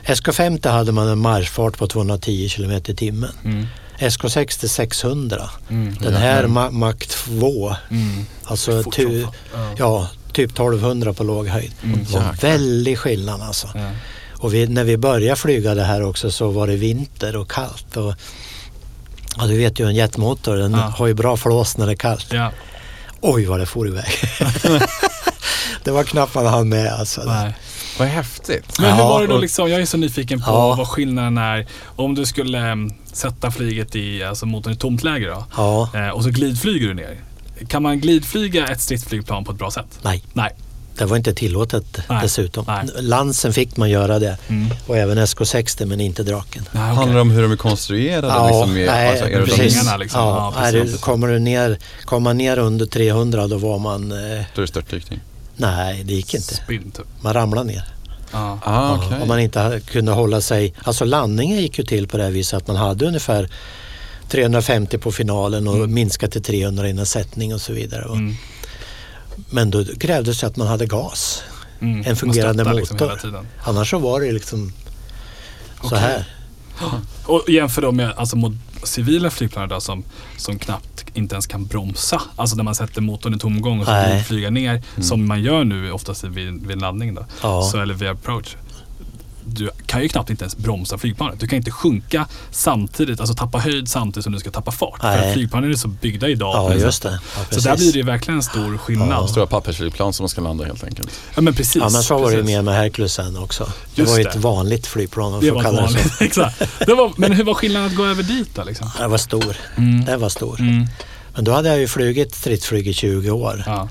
[0.05, 3.31] SK50 hade man en marschfart på 210 km i timmen.
[3.45, 3.67] Mm.
[3.99, 5.51] SK60 600.
[5.71, 5.95] Mm.
[6.01, 8.27] Den här Ma- Mach 2, Mm.
[8.45, 9.27] alltså fan.
[9.79, 10.09] Ja.
[10.33, 11.73] typ 1200 på låg höjd.
[11.83, 12.05] Mm.
[12.05, 13.69] Det var en väldig skillnad alltså.
[13.75, 13.91] Ja.
[14.39, 17.97] Och vi, när vi började flyga det här också så var det vinter och kallt.
[17.97, 18.15] Och,
[19.37, 20.79] ja, du vet ju en jetmotor, den Ja.
[20.79, 22.33] har ju bra flås när det är kallt.
[22.33, 22.53] Ja.
[23.21, 24.05] Oj vad det for iväg.
[25.85, 27.23] det var knappt man hann med alltså.
[27.25, 27.55] Nej.
[27.99, 28.79] Vad häftigt.
[28.79, 30.75] Men hur Ja, var det då liksom, jag är så nyfiken på Ja.
[30.75, 35.27] vad skillnaden är om du skulle em, sätta flyget i, alltså motorn i tomt läge
[35.27, 35.45] då.
[35.57, 37.17] Ja, Eh, och så glidflyger du ner.
[37.69, 39.99] Kan man glidflyga ett stridsflygplan på ett bra sätt?
[40.03, 40.51] nej, Nej.
[40.99, 42.65] det var inte tillåtet Nej, dessutom.
[42.69, 42.89] nej.
[43.03, 44.71] Lansen fick man göra det Mm.
[44.87, 46.63] och även SK60 men inte draken.
[46.73, 46.95] Nej, okej.
[46.97, 48.27] Handlar det om hur de är konstruerade?
[48.27, 49.85] Ja, liksom, med, nej, alltså, precis.
[49.99, 50.21] liksom.
[50.21, 50.93] Ja, Ja, är precis.
[50.93, 54.45] det, kommer, du ner, kommer man ner under 300 då var man, eh, Då är
[54.61, 55.21] det störtdykning.
[55.57, 56.55] Nej det gick inte.
[56.55, 57.07] Spinn typ.
[57.21, 57.85] Man ramlade ner.
[58.33, 58.59] Ja.
[58.63, 59.23] Ah, Ja, okej.
[59.23, 62.57] Om man inte kunde hålla sig, alltså landningen gick ju till på det här viset
[62.57, 63.49] att man hade ungefär
[64.29, 65.95] 350 på finalen och Mm.
[65.95, 68.05] minskade till 300 innan sättning och så vidare.
[68.05, 68.35] Mm.
[69.51, 71.43] Men då krävdes det att man hade gas.
[71.81, 72.05] Mm.
[72.07, 73.07] En fungerande liksom motor.
[73.07, 73.47] hela tiden.
[73.65, 74.73] Annars så var det liksom
[75.89, 76.25] så här.
[77.25, 78.37] Och jämför då med alltså,
[78.85, 80.05] civila flygplan idag som,
[80.37, 82.23] som knappt inte ens kan bromsa.
[82.37, 83.93] Alltså när man sätter motorn i tomgång och så
[84.27, 84.83] flyga ner.
[85.03, 87.27] Som man gör nu oftast vid, vid laddning då.
[87.43, 87.63] Ja.
[87.63, 88.57] Så, eller vid approach.
[89.47, 91.41] Du kan ju knappt inte ens bromsa flygplanet.
[91.41, 95.01] Du kan inte sjunka samtidigt, alltså tappa höjd samtidigt som du ska tappa fart.
[95.01, 95.35] För Nej.
[95.35, 96.55] flygplanen är så byggda idag.
[96.57, 97.21] Ja, det just det.
[97.51, 99.31] Ja, Så där blir det ju verkligen en stor skillnad.
[99.31, 101.11] Stora pappersflygplan som man ska landa helt enkelt.
[101.35, 101.77] Ja men precis.
[101.77, 103.65] Ja, men så var det ju mer med Herculesen också.
[103.65, 104.31] Det Just var ju det.
[104.31, 106.13] ett vanligt flygplan Det var det vanligt.
[106.21, 106.63] Exakt.
[106.87, 108.65] Det var, men hur var skillnaden att gå över dit då?
[108.65, 108.91] Liksom?
[108.99, 109.57] Det var stor.
[109.77, 110.05] Mm.
[110.05, 110.61] Den var stor.
[110.61, 110.87] Mm.
[111.35, 113.63] Men då hade jag ju flugit stridsflyg i 20 år.
[113.67, 113.89] Ja.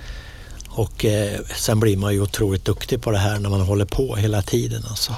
[0.69, 4.15] Och eh, sen blir man ju otroligt duktig på det här när man håller på
[4.15, 4.83] hela tiden.
[4.89, 5.15] Alltså.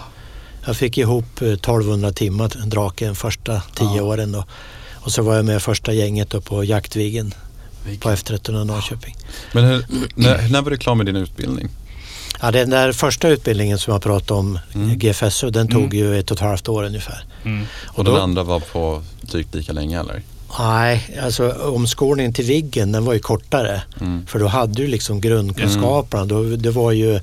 [0.66, 4.04] Jag fick ihop eh, 1200 timmar draken första tio Ja.
[4.04, 4.46] åren då.
[4.94, 7.32] Och så var jag med första gänget då på Jaktviggen
[7.84, 9.16] på Vilken- F13 i Norrköping.
[9.54, 11.70] Men hur, när, när var du klar med din utbildning?
[12.42, 14.98] Ja, den där första utbildningen som jag pratade om, Mm.
[15.00, 15.98] GFSU, den tog Mm.
[15.98, 17.24] ju ett och ett halvt år ungefär.
[17.44, 17.66] Mm.
[17.86, 20.22] Och, då- den andra var på drygt lika länge eller?
[20.60, 23.82] Nej, alltså omskolningen till Viggen den var ju kortare.
[24.02, 24.26] Mm.
[24.28, 26.26] För då hade du liksom grundkunskaperna.
[26.26, 27.20] Då, det var ju,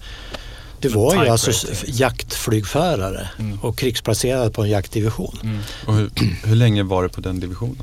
[0.83, 1.51] det var ju alltså
[1.87, 3.59] jaktflygförare Mm.
[3.63, 5.39] och krigsplacerad på en jaktdivision.
[5.43, 5.59] Mm.
[5.87, 6.11] Och hur,
[6.45, 7.77] hur länge var du på den divisionen?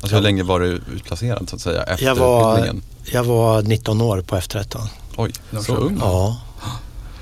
[0.00, 2.82] Alltså hur länge var du utplacerad så att säga efter Jag var, utbildningen?
[3.12, 4.80] jag var 19 år på F13.
[5.16, 5.32] Oj,
[5.66, 5.98] så ung?
[6.00, 6.36] Ja.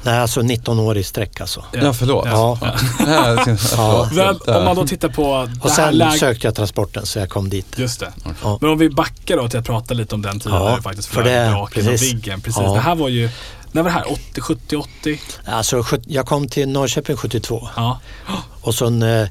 [0.05, 1.65] Nej, alltså 19 år i sträck alltså.
[1.73, 2.27] Ja, förlåt.
[2.27, 2.59] Ja.
[2.63, 2.77] Ja,
[3.59, 4.13] förlåt.
[4.13, 4.59] Väl, Där.
[4.59, 6.21] om man då tittar på Och sen läget.
[6.21, 7.67] sökte jag transporten så jag kom dit.
[7.77, 8.13] Just det.
[8.43, 8.59] Ja.
[8.61, 11.09] Men om vi backar då till att prata lite om den tiden Ja, du faktiskt
[11.09, 12.13] för flög det- Draken och precis.
[12.15, 12.41] Viggen.
[12.41, 12.63] Precis.
[12.65, 12.73] Ja.
[12.75, 13.31] Det här var ju,
[13.73, 14.13] när var det här?
[14.13, 15.19] 80, 70, 80?
[15.45, 18.01] Alltså, jag kom till Norrköping 72 Ja.
[18.61, 19.29] och sen, eh,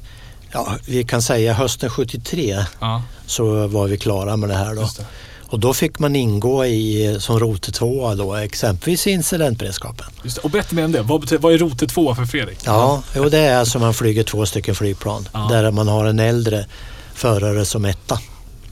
[0.52, 3.02] ja, vi kan säga hösten 73 ja.
[3.26, 4.80] så var vi klara med det här då.
[4.82, 5.04] Just det.
[5.46, 10.06] Och då fick man ingå i, som rote tvåa då, exempelvis i incidentberedskapen.
[10.24, 10.42] Just det.
[10.42, 11.02] Och berätta mer om det.
[11.02, 12.58] Vad, betyder, vad är rote 2 för Fredrik?
[12.66, 15.46] Ja, jo, det är alltså man flyger två stycken flygplan Ja.
[15.50, 16.66] där man har en äldre
[17.14, 18.18] förare som etta.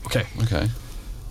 [0.04, 0.70] Okej, Okej.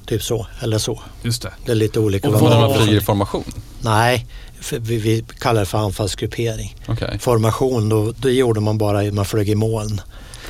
[0.05, 1.01] Typ så, eller så.
[1.21, 1.51] just det.
[1.65, 3.43] Det är lite olika Och vad- man flyger i formation?
[3.81, 4.25] Nej,
[4.61, 6.75] för vi, vi kallar det för anfallsgruppering.
[6.87, 7.19] Okej.
[7.19, 10.01] Formation, då, då gjorde man bara, man flög i moln.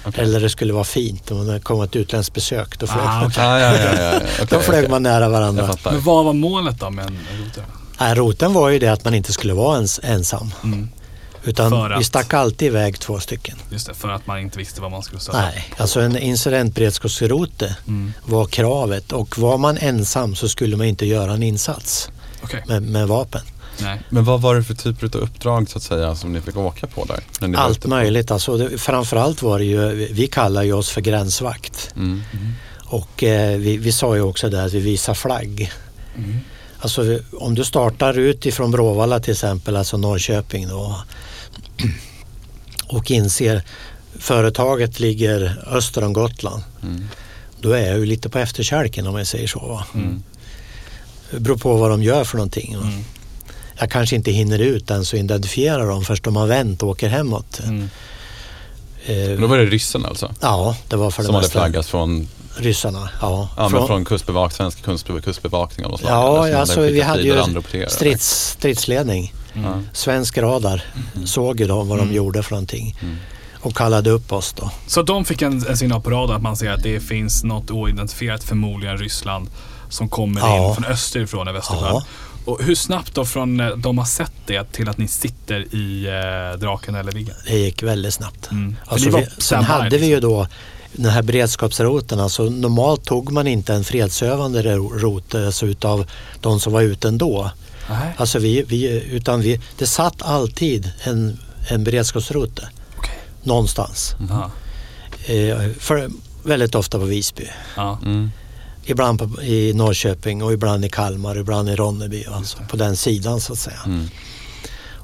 [0.06, 0.24] Okej.
[0.24, 2.80] Eller det skulle vara fint om det kom ett utländskt besök.
[2.80, 3.44] Då flög, Ah, man, okej.
[3.44, 4.18] Ah, ja, ja, ja, ja.
[4.34, 5.76] Okej, då flög man nära varandra.
[5.86, 7.63] Men vad var målet då med en router?
[8.00, 10.52] Nej, roten var ju det att man inte skulle vara ens, ensam.
[10.63, 10.89] Mm.
[11.44, 13.58] Utan att- vi stack alltid iväg två stycken.
[13.72, 17.76] Just det, för att man inte visste vad man skulle stöta Nej, alltså en incidentberedskapsrote
[17.88, 18.13] Mm.
[18.26, 22.10] var kravet och var man ensam så skulle man inte göra en insats
[22.50, 23.42] Okej, med, med vapen.
[23.82, 24.02] nej.
[24.10, 26.88] Men vad var det för typer av uppdrag så att säga som ni fick åka
[26.88, 27.56] på där?
[27.58, 28.32] Allt på- möjligt.
[28.32, 31.94] Alltså, det, framförallt var det ju, vi kallar ju oss för gränsvakt.
[31.96, 32.22] Mm.
[32.86, 35.72] Och eh, vi, vi sa ju också det att vi visar flagg.
[36.16, 36.40] Mm.
[36.80, 40.96] Alltså om du startar ut ifrån Bråvalla till exempel, alltså Norrköping då.
[42.88, 43.64] Och inser
[44.20, 46.64] företaget ligger öster om Gotland.
[46.84, 47.08] Mm.
[47.62, 49.60] Då är jag ju lite på efterkälken om jag säger så.
[49.60, 49.86] Va?
[49.94, 50.24] Mm.
[51.32, 52.74] Det beror på vad de gör för någonting.
[52.74, 53.04] Mm.
[53.80, 57.10] Jag kanske inte hinner ut ens och identifiera dem först de har vänt och åker
[57.10, 57.60] hemåt.
[57.63, 57.89] Mm.
[59.06, 60.34] Eh, Men då var det ryssen alltså?
[60.42, 63.10] ja, det var för det Som hade mesta flaggat från, ryssarna.
[63.22, 66.12] Ja, ja, men från kustbevak, svensk kustbe- kustbevakning av något slag?
[66.12, 67.44] ja som alltså, vi hade ju
[67.88, 69.34] strids, stridsledning.
[69.54, 69.82] Ja.
[69.94, 70.84] Svensk radar
[71.26, 72.15] såg ju då vad de Mm.
[72.15, 73.15] gjorde för någonting Mm.
[73.60, 74.72] och kallade upp oss då.
[74.88, 77.72] Så de fick en, en signal på radarn att man ser att det finns något
[77.72, 79.50] oidentifierat, förmodligen Ryssland,
[79.89, 80.69] som kommer Ja.
[80.69, 81.84] in från österifrån över Östersjön.
[81.84, 82.04] Ja.
[82.45, 86.06] Och hur snabbt då från eh, de har sett det till att ni sitter i
[86.08, 87.36] eh, Draken eller Viggen?
[87.47, 88.52] Det gick väldigt snabbt.
[88.52, 88.75] Mm.
[88.86, 90.10] Alltså vi, sen hade vi liksom.
[90.10, 90.47] ju då
[90.93, 92.19] den här beredskapsroten.
[92.19, 96.06] Alltså normalt tog man inte en fredsövande ro- rot alltså utav
[96.41, 97.52] de som var ute ändå.
[97.89, 98.13] Nej.
[98.17, 103.19] Alltså vi, vi, utan vi, det satt alltid en, en beredskapsrote Okej.
[103.43, 104.15] någonstans.
[104.30, 104.52] Ja.
[105.34, 106.10] Eh, för,
[106.43, 107.47] väldigt ofta på Visby.
[107.75, 107.99] Ja.
[108.06, 108.32] Mm.
[108.86, 112.26] Ibland på, i Norrköping och ibland i Kalmar, ibland i Ronneby.
[112.26, 113.80] Alltså, på den sidan så att säga.
[113.86, 114.10] Mm.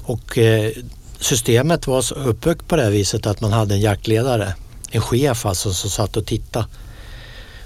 [0.06, 0.72] Och eh,
[1.20, 4.54] systemet var så uppbyggt på det viset att man hade en jaktledare,
[4.90, 6.66] en chef alltså som satt och tittade.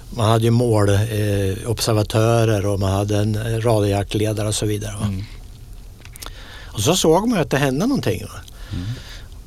[0.09, 4.95] Man hade ju målobservatörer eh, och man hade en radiojaktledare och så vidare.
[5.03, 5.23] Mm.
[6.65, 8.19] Och så såg man att det hände någonting.
[8.19, 8.29] Mm.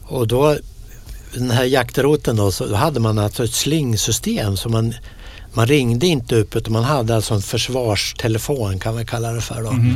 [0.07, 0.57] Och då,
[1.35, 4.94] den här jaktroten då, så hade man alltså ett slingsystem så man,
[5.54, 9.62] man ringde inte upp utan man hade alltså en försvarstelefon kan vi kalla det för
[9.62, 9.70] då.
[9.72, 9.94] Mhm.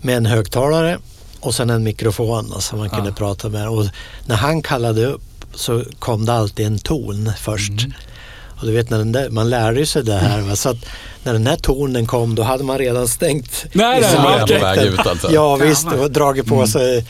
[0.00, 0.98] Med en högtalare
[1.40, 3.14] och sen en mikrofon då, som man kunde Ah.
[3.14, 3.68] prata med.
[3.68, 3.86] Och
[4.26, 5.22] när han kallade upp
[5.54, 7.70] så kom det alltid en ton först.
[7.70, 7.92] Mm.
[8.60, 10.40] Och du vet, när den där, man lärde sig det här.
[10.40, 10.56] Va?
[10.56, 10.76] Så att
[11.22, 14.58] när den här tonen kom då hade man redan stängt Nej, nej, var nej, okej.
[14.58, 15.32] på väg ut alltså?
[15.32, 17.04] Ja visst, och dragit på sig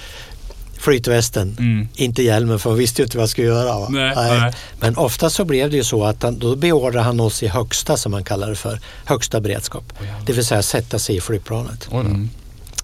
[0.79, 1.57] flytvästen.
[1.59, 1.89] Mm.
[1.95, 3.79] Inte hjälmen för man visste ju inte vad jag skulle göra.
[3.79, 3.89] Va?
[3.91, 4.53] Nej, nej.
[4.81, 7.97] Men ofta så blev det ju så att han, då beordrade han oss i högsta,
[7.97, 9.85] som man kallar det för, högsta beredskap.
[10.01, 10.21] Jävlar.
[10.27, 11.89] Det vill säga sätta sig i flygplanet.
[11.91, 11.97] Då.
[11.97, 12.31] Mm.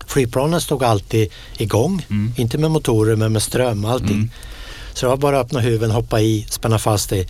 [0.07, 2.33] Flygplanen stod alltid igång, Mm.
[2.37, 4.11] inte med motorer men med ström, allting.
[4.11, 4.31] Mm.
[4.94, 7.28] Så det var bara att öppna huven, hoppa i, spänna fast dig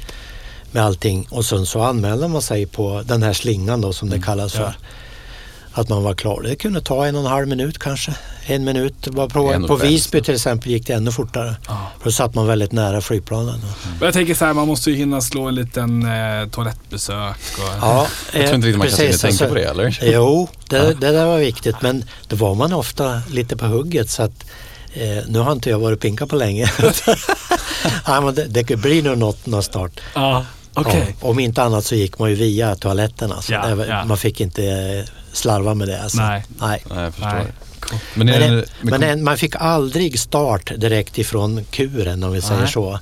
[0.72, 4.18] med allting och sen så anmälde man sig på den här slingan då som det
[4.22, 4.66] kallas Mm.
[4.66, 4.74] Ja.
[5.74, 6.42] Att man var klar.
[6.42, 8.14] Det kunde ta en och en halv minut kanske.
[8.46, 9.06] En minut.
[9.06, 9.76] Är på, på.
[9.76, 11.56] Visby till exempel gick det ännu fortare.
[11.68, 11.90] Ja.
[11.98, 13.60] För då satt man väldigt nära flygplanen.
[13.98, 17.36] Men Jag tänker så här, man måste ju hinna slå en liten eh, toalettbesök.
[17.58, 19.98] Och, Ja, Jag tror inte riktigt man kan precis, tänka alltså- på det eller?
[20.02, 24.22] Jo, det, det där var viktigt men då var man ofta lite på hugget så
[24.22, 24.44] att
[24.94, 26.70] eh, nu har inte jag varit pinka på länge.
[28.06, 30.00] ja, men det, det blir nog något, något snart.
[30.14, 31.16] Ja, okej.
[31.20, 33.42] Ja, om inte annat så gick man ju via toaletterna.
[33.42, 34.04] Så Ja, det var- ja.
[34.04, 36.02] Man fick inte eh, slarva med det.
[36.02, 36.18] Alltså.
[36.20, 36.44] Nej.
[36.60, 36.82] Nej.
[36.90, 37.32] Nej, jag förstår.
[37.32, 37.46] Nej.
[38.14, 42.60] Men, Men, en, men en, man fick aldrig start direkt ifrån kuren om vi säger
[42.60, 42.72] Nej.
[42.72, 42.98] så.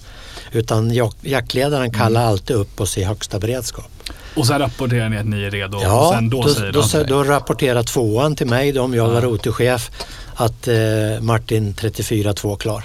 [0.53, 3.91] Utan jak, jaktledaren kallade alltid upp oss i högsta beredskap.
[4.37, 6.83] Och sen rapporterar ni att ni är redo och Ja, sen då, då, säger då,
[7.09, 9.21] då, då rapporterar tvåan till mig då, om jag var Ja.
[9.21, 9.91] rotorchef
[10.35, 10.77] att eh,
[11.21, 12.85] Martin 34-2 klar.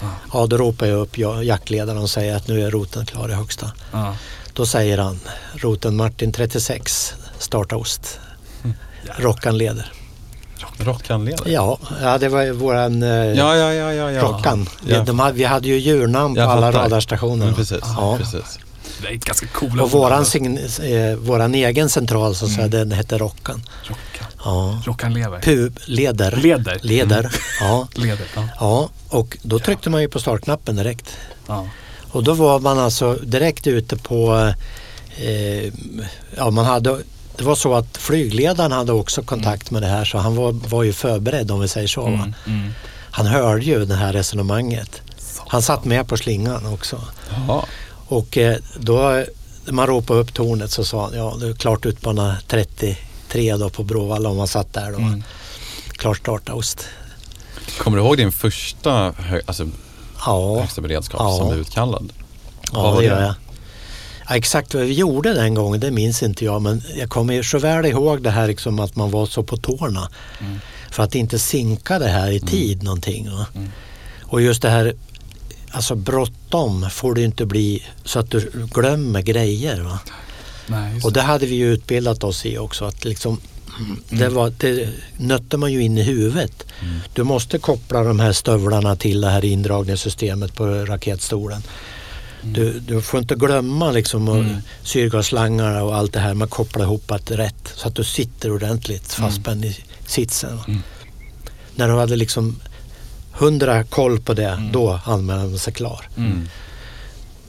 [0.00, 0.10] Ja.
[0.32, 3.32] Ja, då ropar jag upp jag, jaktledaren och säger att nu är roten klar i
[3.32, 3.72] högsta.
[3.92, 4.16] Ja.
[4.52, 5.20] Då säger han
[5.54, 8.20] roten Martin 36, starta ost.
[9.18, 9.92] Rockan leder.
[10.78, 11.50] Rockhandledare?
[11.52, 14.10] Ja, ja det var ju våran eh, Ja, ja, ja, ja.
[14.10, 14.22] ja.
[14.22, 14.68] Rockan.
[14.86, 14.98] Ja.
[15.00, 16.82] Vi, de hade, vi hade ju djurnamn på Jag alla fattar.
[16.84, 17.46] radarstationer.
[17.46, 18.16] Men precis, Ja.
[18.18, 18.58] precis.
[19.02, 22.70] Det är ganska coola Och våran, sign, eh, våran egen central så att säga, Mm.
[22.88, 23.62] den hette Rockan.
[23.82, 24.26] Rockan.
[24.44, 24.82] Ja.
[24.86, 25.40] Rockan lever.
[25.40, 26.36] Pub, leder.
[26.36, 26.78] Leder.
[26.82, 27.18] Leder.
[27.18, 27.30] Mm.
[27.60, 27.88] Ja.
[27.94, 28.26] Leder.
[28.36, 28.48] Ja.
[28.60, 31.16] ja, och då tryckte man ju på startknappen direkt.
[31.46, 31.66] Ja.
[32.10, 34.52] Och då var man alltså direkt ute på,
[35.16, 35.72] eh,
[36.36, 36.98] ja man hade,
[37.38, 40.82] det var så att flygledaren hade också kontakt med det här så han var, var
[40.82, 42.06] ju förberedd om vi säger så.
[42.06, 42.34] Mm.
[42.46, 42.72] Mm.
[43.10, 45.02] Han hörde ju det här resonemanget.
[45.48, 47.00] Han satt med på slingan också.
[47.48, 47.64] Ja.
[48.06, 49.24] Och eh, då
[49.64, 53.70] när man ropade upp tornet så sa han, ja det är klart utbana 33 då
[53.70, 54.98] på Bråvalla om man satt där då.
[54.98, 55.22] Mm.
[55.86, 56.86] självklart startaost.
[57.78, 59.68] Kommer du ihåg din första hö, alltså,
[60.26, 61.38] Ja, högsta beredskap Ja.
[61.38, 62.12] som blev utkallad?
[62.72, 63.04] Ja det?
[63.04, 63.34] gör jag.
[64.28, 66.62] Ja, exakt vad vi gjorde den gången, det minns inte jag.
[66.62, 70.08] Men jag kommer så väl ihåg det här liksom att man var så på tårna.
[70.40, 70.58] Mm.
[70.90, 73.30] För att inte sinka det här i tid någonting.
[73.30, 73.46] Va?
[74.22, 74.94] Och just det här,
[75.70, 79.98] alltså bråttom får det inte bli så att du glömmer grejer.
[80.66, 81.20] Nej, Och det.
[81.20, 82.84] hade vi ju utbildat oss i också.
[82.84, 83.40] Att liksom,
[84.08, 86.66] det, var, det nötte man ju in i huvudet.
[87.12, 91.62] Du måste koppla de här stövlarna till det här indragningssystemet på raketstolen.
[92.44, 94.56] Du, du får inte glömma liksom mm.
[94.82, 96.34] syrgasslangarna och allt det här.
[96.34, 100.56] Man kopplar ihop det rätt så att du sitter ordentligt fastspänd i sitsen.
[100.56, 100.64] va.
[101.74, 102.56] När du hade liksom
[103.32, 106.08] hundra koll på det, då anmälde man sig klar.
[106.16, 106.48] Mm.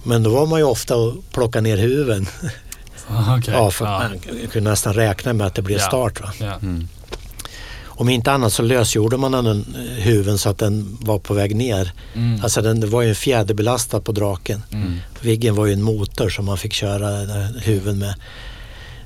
[0.04, 2.28] Men då var man ju ofta och plockade ner huven.
[3.08, 3.54] Ah, okej.
[3.54, 4.00] Ja, för Ja.
[4.00, 4.20] man
[4.52, 5.88] kunde nästan räkna med att det blev Ja.
[5.88, 6.22] start.
[6.22, 6.32] Va?
[6.40, 6.54] Ja.
[6.54, 6.88] Mm.
[7.98, 11.56] Om inte annat så lösgjorde man den eh, huven så att den var på väg
[11.56, 11.92] ner.
[12.14, 12.44] Mm.
[12.44, 14.64] Alltså den var ju en fjäderbelastad på draken.
[14.72, 14.98] Mm.
[15.22, 18.14] Viggen var ju en motor som man fick köra här huven med.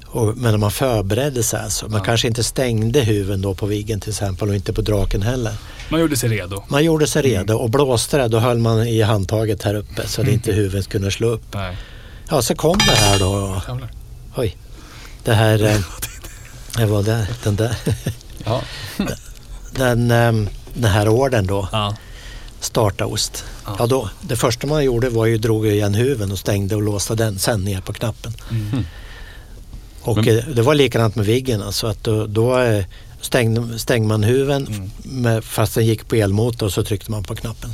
[0.05, 1.87] Och, men man förberedde sig alltså.
[1.87, 2.03] Man Ja.
[2.05, 5.53] kanske inte stängde huven då på Viggen till exempel och inte på draken heller.
[5.89, 6.63] Man gjorde sig redo.
[6.67, 7.31] Man gjorde sig Mm.
[7.31, 10.83] redo och blåste det då höll man i handtaget här uppe så att inte huven
[10.83, 11.43] kunde slå upp.
[11.53, 11.77] Nej.
[12.29, 13.61] Ja, så kom det här då.
[14.35, 14.57] Oj.
[15.23, 15.63] Det här...
[15.65, 15.77] eh,
[16.77, 17.75] Det var det, den där.
[18.45, 18.61] Ja.
[19.71, 21.95] Den, ehm, den här orden då, Ja.
[22.59, 23.43] starta ost.
[23.65, 23.75] Ja.
[23.79, 23.87] Ja.
[23.87, 27.39] då, det första man gjorde var ju drog igen huven och stängde och låste den
[27.39, 28.33] sen ner på knappen.
[28.51, 28.85] Mm.
[30.01, 31.61] Och Men- eh, det var likadant med Viggen.
[31.61, 32.85] Alltså att då, då eh,
[33.21, 34.89] stängde, stängde man huven Mm.
[35.03, 37.73] med, fast den gick på elmotor och så tryckte man på knappen.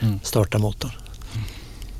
[0.00, 0.20] Mm.
[0.22, 0.90] Starta motorn.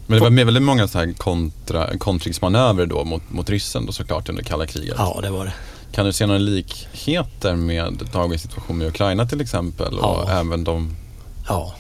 [0.07, 3.93] Men det var med väldigt många så här kontra, kontringsmanövrer då mot, mot ryssen då
[3.93, 4.95] såklart under kalla kriget.
[4.99, 5.53] Ja, det var det.
[5.93, 9.99] Kan du se några likheter med dagens situation med Ukraina till exempel?
[9.99, 10.41] Och Ja.
[10.41, 10.97] även de
[11.49, 11.75] Ja.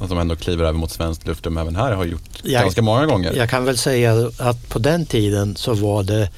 [0.00, 3.06] att de ändå kliver över mot svenskt luftrum även här har gjort Jag- ganska många
[3.06, 3.32] gånger.
[3.36, 6.30] Jag kan väl säga att på den tiden så var det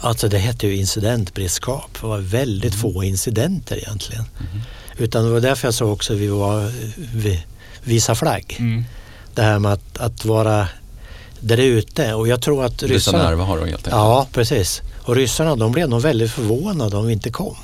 [0.00, 1.98] Alltså det hette ju incidentberedskap.
[2.00, 2.92] Det var väldigt Mm.
[2.92, 4.22] få incidenter egentligen.
[4.24, 4.60] Mm-hmm.
[5.02, 6.72] Utan det var därför jag sa också att vi var
[7.14, 7.44] vi,
[7.82, 8.56] visa flagg.
[8.58, 8.84] Mm.
[9.34, 10.68] Det här med att, att vara
[11.40, 12.14] där ute.
[12.14, 13.18] Och jag tror att ryssarna...
[13.18, 13.86] närvaro helt enkelt.
[13.92, 14.82] Ja, precis.
[15.02, 17.56] Och ryssarna de blev nog väldigt förvånade om vi inte kom.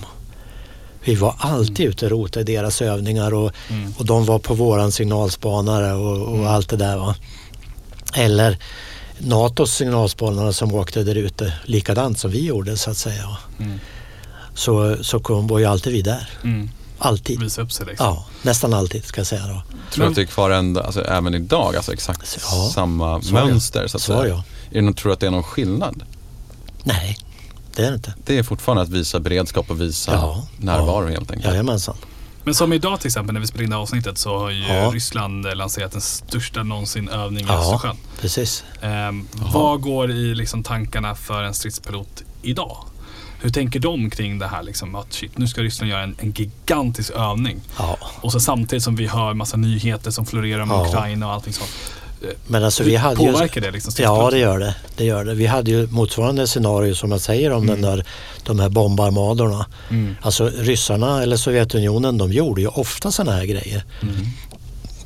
[1.04, 3.94] Vi var alltid ute och rotade i deras övningar och, Mm.
[3.98, 6.96] och de var på våran signalspanare och, och allt det där.
[6.96, 7.14] Va?
[8.14, 8.58] Eller
[9.18, 13.37] NATOs signalspanare som åkte där ute likadant som vi gjorde så att säga.
[13.58, 13.80] Mm.
[14.54, 16.28] Så, så kom, var ju alltid vi där.
[17.03, 17.41] Alltid.
[17.41, 18.07] Visa upp sig liksom.
[18.07, 19.62] Ja, nästan alltid ska jag säga då.
[19.91, 23.37] Tror du att det är kvar ända, alltså, även idag, alltså exakt Ja, samma så
[23.37, 23.49] är jag.
[23.49, 24.27] mönster så att säga?
[24.27, 24.38] jag.
[24.38, 26.03] Är det någon, tror du att det är någon skillnad?
[26.85, 27.19] Nej,
[27.77, 28.15] det är det inte.
[28.25, 31.11] Det är fortfarande att visa beredskap och visa Ja, närvaro ja.
[31.11, 31.51] helt enkelt.
[31.53, 31.97] Jajamensan.
[32.45, 34.67] Men som idag till exempel när vi spelade in det här avsnittet så har ju
[34.67, 34.91] Ja.
[34.95, 37.61] Ryssland lanserat den största någonsin övning i Ja.
[37.61, 37.97] Östersjön.
[38.21, 38.65] Precis.
[38.81, 42.77] Ehm, vad går i liksom tankarna för en stridspilot idag?
[43.42, 46.31] Hur tänker de kring det här liksom att shit, nu ska Ryssland göra en, en
[46.33, 47.61] gigantisk övning.
[47.78, 47.98] Ja.
[48.20, 50.87] Och så samtidigt som vi hör massa nyheter som florerar om Ja.
[50.88, 51.70] Ukraina och allting sånt.
[52.46, 53.33] Men alltså vi hade ju...
[53.33, 54.74] påverkar det liksom Ja, det gör det.
[54.96, 55.35] det gör det.
[55.35, 58.05] Vi hade ju motsvarande scenario som jag säger om den där,
[58.44, 59.66] de här bombarmadorna.
[59.90, 60.16] Mm.
[60.22, 63.85] Alltså ryssarna eller Sovjetunionen de gjorde ju ofta sådana här grejer.
[64.02, 64.14] Mm.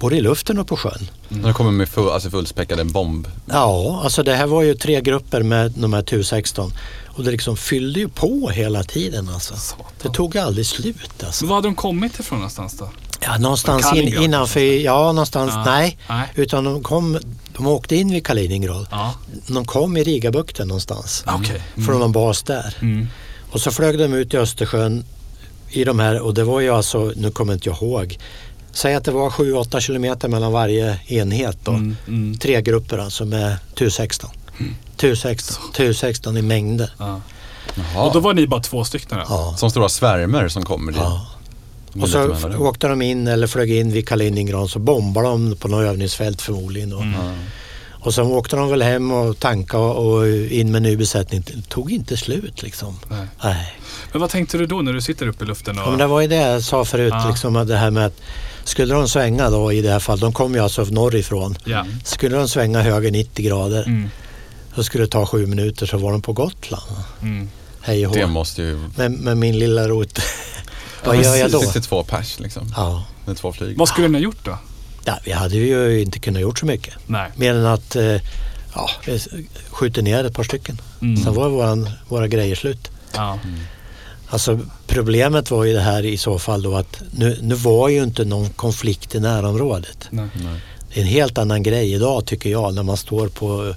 [0.00, 1.10] Både i luften och på sjön.
[1.28, 3.28] De kommer med full, alltså fullspäckade bomb.
[3.46, 6.70] Ja, alltså det här var ju tre grupper med de här Tu-16
[7.16, 9.56] och det liksom fyllde ju på hela tiden alltså.
[9.56, 9.86] Satan.
[10.02, 11.44] Det tog aldrig slut alltså.
[11.44, 12.90] Men var hade de kommit ifrån någonstans då?
[13.20, 15.64] Ja, någonstans in, innanför, ja någonstans, Ja.
[15.64, 15.98] nej.
[16.08, 16.28] Nej.
[16.34, 17.18] Utan de kom,
[17.56, 18.86] de åkte in vid Kaliningrad.
[18.90, 19.14] Ja,
[19.46, 21.24] De kom i Rigabukten någonstans.
[21.26, 21.62] okej.
[21.86, 22.74] Från någon bas där.
[22.80, 23.06] Mm.
[23.50, 25.04] Och så flög de ut i Östersjön
[25.70, 28.18] i de här och det var ju alltså, nu kommer inte jag ihåg,
[28.72, 31.70] säg att det var 7-8 kilometer mellan varje enhet då.
[31.72, 32.38] Mm, mm.
[32.38, 34.26] Tre grupper alltså med Tu-16.
[34.96, 36.90] Tu-16, Tu-16 i mängder.
[36.98, 37.20] Ja.
[37.96, 39.24] Och då var ni bara två stycken då?
[39.28, 39.54] Ja.
[39.58, 41.26] Som stora svärmar som kommer i ja.
[42.00, 45.84] Och så åkte de in eller flög in vid Kaliningrad så bombade de på något
[45.86, 46.92] övningsfält förmodligen.
[46.92, 47.34] Och, Mm.
[48.00, 51.42] Och sen åkte de väl hem och tankade och in med ny besättning.
[51.46, 52.98] Det tog inte slut liksom.
[53.08, 53.26] Nej.
[53.44, 53.78] Nej.
[54.12, 55.78] Men vad tänkte du då när du sitter uppe i luften?
[55.78, 55.84] Och...
[55.84, 57.28] Ja, men det var ju det jag sa förut, Ja.
[57.28, 58.20] liksom, att det här med att
[58.64, 61.58] skulle de svänga då i det här fallet, de kom ju alltså norrifrån.
[61.64, 61.86] Ja.
[62.04, 64.10] Skulle de svänga höger 90 grader Mm.
[64.76, 66.84] Så skulle det ta sju minuter så var de på Gotland.
[67.22, 67.48] Mm.
[67.80, 68.78] Hej och Det måste ju...
[68.96, 70.18] Med, med min lilla rot.
[71.04, 71.60] Vad Ja, gör jag då?
[71.60, 72.72] 62 pers liksom.
[72.76, 73.04] Ja.
[73.24, 73.78] Med två flyg.
[73.78, 74.58] Vad skulle ni ha gjort då?
[75.04, 76.94] ja, vi hade ju inte kunnat gjort så mycket.
[77.06, 77.30] Nej.
[77.36, 78.20] Mer än att eh,
[78.74, 79.20] ja, vi
[79.70, 80.80] skjuter ner ett par stycken.
[81.02, 81.24] Mm.
[81.24, 82.90] Sen var våran, våra grejer slut.
[83.14, 83.38] Ja.
[84.28, 88.02] Alltså problemet var ju det här i så fall då att nu, nu var ju
[88.02, 90.08] inte någon konflikt i närområdet.
[90.10, 90.28] Nej.
[90.34, 90.60] Nej.
[90.94, 93.74] Det är en helt annan grej idag tycker jag när man står på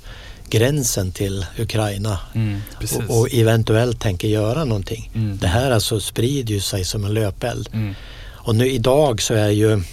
[0.49, 2.61] gränsen till Ukraina Mm,
[3.07, 5.11] och, och eventuellt tänker göra någonting.
[5.15, 5.37] Mm.
[5.37, 7.69] Det här alltså sprider ju sig som en löpeld.
[7.73, 7.95] Mm.
[8.27, 9.83] Och nu idag så är ju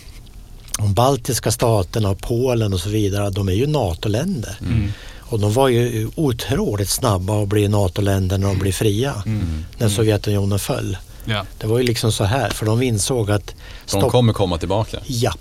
[0.79, 4.57] de baltiska staterna och Polen och så vidare, de är ju NATO-länder.
[4.61, 4.93] Mm.
[5.19, 9.23] Och de var ju otroligt snabba att bli NATO-länder när de blev fria.
[9.27, 9.65] Mm.
[9.79, 10.97] När Sovjetunionen föll.
[11.25, 11.47] Ja.
[11.59, 13.55] Det var ju liksom så här, för de insåg att
[13.93, 14.99] De kommer komma tillbaka.
[15.07, 15.35] Ja.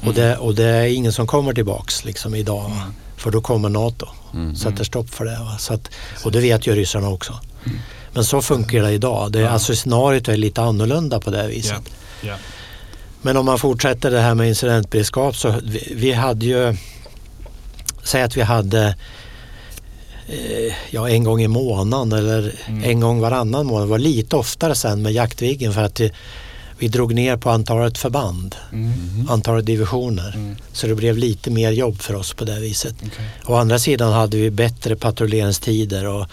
[0.00, 2.72] Och, det, och det är ingen som kommer tillbaks liksom idag.
[3.16, 3.20] Mm.
[3.22, 4.06] För då kommer NATO.
[4.34, 4.56] Mm.
[4.56, 5.38] Sätter stopp för det.
[5.38, 5.56] Va?
[5.58, 5.90] Så att,
[6.24, 7.38] och det vet ju ryssarna också.
[8.12, 9.32] Men så funkar det idag.
[9.32, 9.48] Det, Ja.
[9.48, 11.82] Alltså scenariot är lite annorlunda på det viset.
[12.20, 12.28] Ja.
[12.28, 12.34] Ja.
[13.22, 16.76] Men om man fortsätter det här med incidentberedskap så vi, vi hade ju,
[18.04, 18.94] säg att vi hade
[20.28, 22.84] eh, ja, en gång i månaden eller Mm.
[22.84, 23.86] en gång varannan månad.
[23.86, 26.12] Det var lite oftare sen med Jaktviggen för att vi,
[26.78, 28.92] vi drog ner på antalet förband, Mm.
[29.30, 30.32] antalet divisioner.
[30.34, 30.56] Mm.
[30.72, 32.94] Så det blev lite mer jobb för oss på det viset.
[33.06, 33.30] Okej.
[33.46, 36.26] Å andra sidan hade vi bättre patrulleringstider och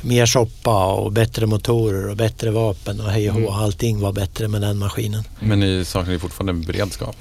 [0.00, 3.36] mer soppa och bättre motorer och bättre vapen och hej och.
[3.36, 3.50] Mm.
[3.52, 5.24] Allting var bättre med den maskinen.
[5.40, 7.16] Men ni saknar ju fortfarande beredskap.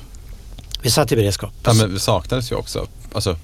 [0.82, 1.52] Vi satt i beredskap.
[1.63, 3.38] Ja, men det saknades ju också alltså,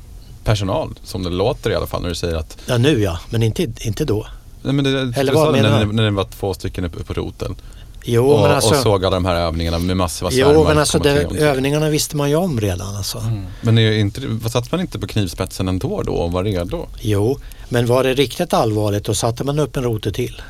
[0.44, 3.44] personal, som det låter i alla fall när du säger att Ja, nu ja, men
[3.44, 4.28] inte, inte då.
[4.62, 5.92] Nej, men det, Eller vad menar när, du?
[5.94, 7.56] när det var två stycken uppe på roten.
[8.04, 10.64] Jo, och, men alltså, och såg alla de här övningarna med massor av jo, svärmar
[10.68, 12.96] men alltså det, övningarna visste man ju om redan.
[12.96, 13.18] Alltså.
[13.18, 13.46] Mm.
[13.62, 16.88] Men är inte, satt man inte på knivspetsen ändå då och var redo?
[17.00, 20.42] Jo, men var det riktigt allvarligt då satte man upp en rote till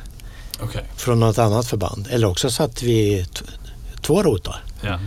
[0.62, 0.82] Okej.
[0.96, 2.08] från något annat förband.
[2.10, 3.26] Eller också satt vi
[4.00, 4.64] två rotar.
[4.80, 4.98] Ja.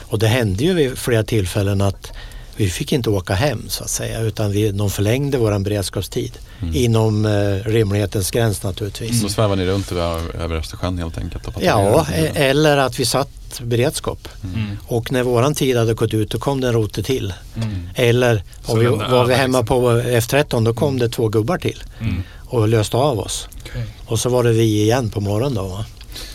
[0.00, 2.12] Och det hände ju vid flera tillfällen att
[2.56, 6.74] vi fick inte åka hem så att säga utan vi, de förlängde vår beredskapstid Mm.
[6.74, 7.30] inom eh,
[7.70, 9.20] rimlighetens gräns naturligtvis.
[9.22, 11.46] Så svävar ni runt över, över Östersjön helt enkelt?
[11.46, 14.28] Och Ja, e- eller att vi satt beredskap.
[14.54, 14.66] Mm.
[14.86, 17.34] Och när våran tid hade gått ut då kom det en rote till.
[17.56, 17.88] Mm.
[17.94, 22.22] Eller om vi var vi hemma på F13 då kom det två gubbar till Mm.
[22.46, 23.48] och löste av oss.
[23.70, 23.84] Okej.
[24.06, 25.62] Och så var det vi igen på morgonen då.
[25.68, 25.84] Va?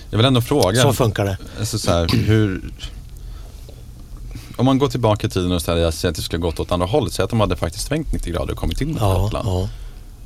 [0.09, 1.38] Jag vill ändå fråga, Så funkar det.
[1.59, 2.61] alltså, så här, hur...
[4.57, 7.13] Om man går tillbaka i tiden och säger att det skulle gått åt andra hållet,
[7.13, 9.47] säg att de hade faktiskt svängt 90 grader och kommit in mot Ja, Gotland.
[9.49, 9.69] ja.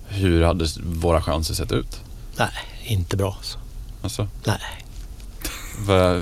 [0.10, 2.00] Hur hade våra chanser sett ut?
[2.38, 2.48] Nej,
[2.84, 3.36] inte bra.
[3.38, 3.58] Alltså.
[4.02, 4.58] Alltså, Nej.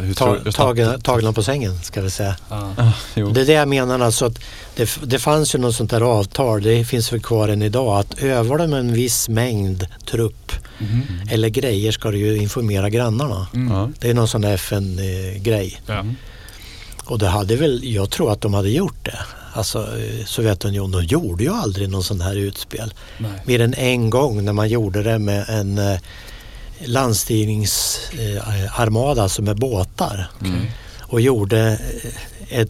[0.02, 0.52] hur Ta, tror du?
[0.52, 2.36] tagna, tagna på sängen ska vi säga.
[2.50, 2.70] Ah.
[3.16, 4.40] Det är det jag menar alltså att
[4.76, 8.20] det, det fanns ju något sånt där avtal, det finns väl kvar än idag, att
[8.20, 11.04] övar de en viss mängd trupp Mhm.
[11.30, 13.48] eller grejer ska du ju informera grannarna.
[13.54, 13.94] Mm.
[14.00, 15.82] Det är någon sån FN-grej.
[15.86, 16.06] Ja.
[17.06, 19.20] Och det hade väl, jag tror att de hade gjort det.
[19.58, 22.94] Alltså eh, Sovjetunionen, de gjorde ju aldrig någon sån här utspel.
[23.18, 23.32] Nej.
[23.46, 26.00] Mer än en gång när man gjorde det med en eh,
[26.86, 30.32] landstigningsarmada, alltså med båtar.
[30.42, 30.66] Mm.
[31.02, 31.80] Och gjorde
[32.50, 32.70] eh, ett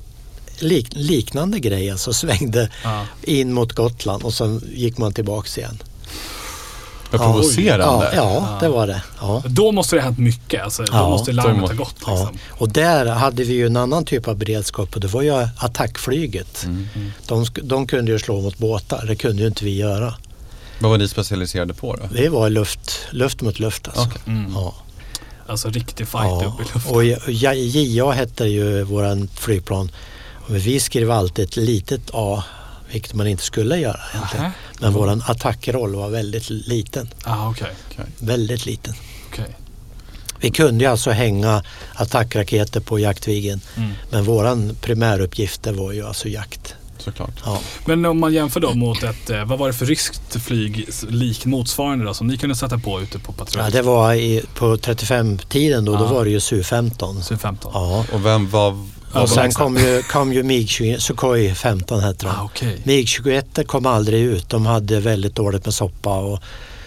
[0.60, 3.06] lik, liknande grej, alltså svängde Ja.
[3.23, 5.78] in mot Gotland och sen gick man tillbaks igen.
[7.11, 7.17] Ja.
[7.17, 8.11] provocerande.
[8.15, 9.01] Ja, ja, det var det.
[9.21, 9.43] Ja.
[9.45, 10.63] Då måste det ha hänt mycket.
[10.63, 11.95] Alltså, då Ja, måste larmet ha gått.
[12.05, 12.11] Ja.
[12.11, 12.37] Liksom.
[12.49, 16.63] Och där hade vi ju en annan typ av beredskap och det var ju attackflyget.
[16.65, 16.87] Mm.
[17.27, 20.13] De, sk- de kunde ju slå mot båtar, det kunde ju inte vi göra.
[20.79, 22.03] Vad var ni specialiserade på då?
[22.13, 24.01] Det var luft, luft mot luft alltså.
[24.01, 24.21] Okej.
[24.27, 24.51] Mm.
[24.55, 24.75] Ja.
[25.47, 26.53] Alltså riktig fight Ja.
[26.59, 26.95] upp i luften.
[26.95, 29.91] Och JA hette ju våran flygplan.
[30.49, 32.43] Vi skrev alltid ett litet A,
[32.91, 34.43] vilket man inte skulle göra egentligen.
[34.43, 34.54] Nähä.
[34.80, 37.10] Men våran attackroll var väldigt liten.
[37.23, 37.71] Ah, okej.
[38.19, 38.93] Väldigt liten.
[39.32, 39.56] okej.
[40.39, 43.62] Vi kunde ju alltså hänga attackraketer på Jaktviggen.
[43.78, 43.91] Mm.
[44.12, 46.76] Men våran primäruppgift var ju alltså jakt.
[46.97, 47.41] Såklart.
[47.45, 47.60] Ja.
[47.86, 51.45] Men om man jämför då mot ett, eh, vad var det för ryskt flyg lik
[51.45, 53.63] motsvarande då som ni kunde sätta på ute på patrull?
[53.65, 56.13] Ja, det var i, på 35-tiden då, då Ja.
[56.13, 57.21] var det ju Su-15.
[57.21, 57.58] Su-15?
[57.73, 58.06] Ja.
[58.13, 58.88] Och vem var...
[59.21, 62.30] Och sen kom ju, kom ju MiG-21, Sukhoi 15 hette de.
[62.30, 62.82] Ah, okej.
[62.84, 64.49] MiG-21 kom aldrig ut.
[64.49, 66.39] De hade väldigt dåligt med soppa och,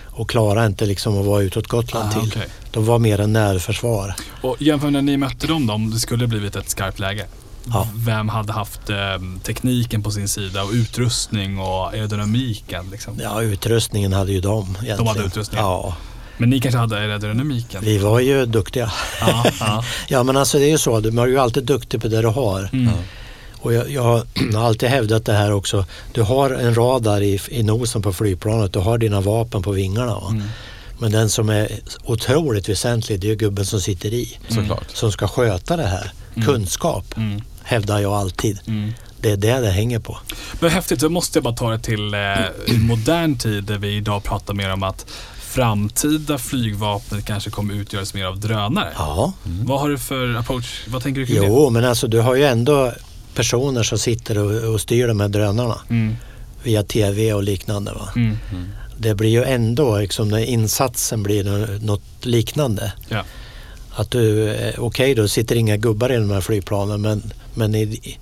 [0.07, 2.29] och klarade inte liksom att vara utåt Gotland Ah, till.
[2.31, 2.49] okej.
[2.71, 4.15] De var mer en närförsvar.
[4.43, 7.27] Och jämför när ni mötte dem då, om det skulle blivit ett skarpt läge.
[7.73, 7.89] Ja.
[7.95, 8.97] Vem hade haft eh,
[9.43, 12.87] tekniken på sin sida och utrustning och aerodynamiken?
[12.93, 13.19] Liksom?
[13.23, 14.97] Ja, utrustningen hade ju de egentligen.
[14.97, 15.65] De hade utrustningen?
[15.67, 15.97] Ja,
[16.37, 17.85] Men ni kanske hade aerodynamiken?
[17.85, 18.93] vi var ju duktiga.
[19.21, 19.85] Ja, ja.
[20.09, 21.01] Ja, men alltså det är ju så.
[21.01, 22.69] Du är ju alltid duktig på det du har.
[22.73, 22.93] Mm.
[23.59, 24.23] Och jag, jag
[24.55, 25.85] har alltid hävdat det här också.
[26.13, 28.73] Du har en radar i, i nosen på flygplanet.
[28.73, 30.15] Du har dina vapen på vingarna.
[30.15, 30.29] Va?
[30.31, 30.47] Mm.
[30.99, 31.69] Men den som är
[32.05, 34.39] otroligt väsentlig det är gubben som sitter i.
[34.49, 34.85] Såklart.
[34.93, 36.13] Som ska sköta det här.
[36.35, 36.47] Mm.
[36.47, 37.43] Kunskap Mm.
[37.63, 38.59] hävdar jag alltid.
[38.67, 38.93] Mm.
[39.21, 40.19] Det är det det hänger på.
[40.61, 44.25] Men häftigt, då måste jag bara ta det till eh, modern tid där vi idag
[44.25, 45.07] pratar mer om att
[45.51, 48.89] framtida flygvapnet kanske kommer utgöras mer av drönare.
[48.97, 50.81] Ja, Vad har du för approach?
[50.89, 51.47] Vad tänker du kring det?
[51.47, 52.93] jo men alltså du har ju ändå
[53.35, 56.17] personer som sitter och, och styr de här drönarna Mm,
[56.63, 57.93] via tv och liknande.
[57.93, 58.09] Va?
[58.17, 58.37] mm,
[58.99, 62.93] Det blir ju ändå, liksom, när insatsen blir nå- något liknande.
[63.09, 63.25] ja.
[63.95, 68.19] Att du, eh, okej då sitter inga gubbar i de här flygplanen men, men i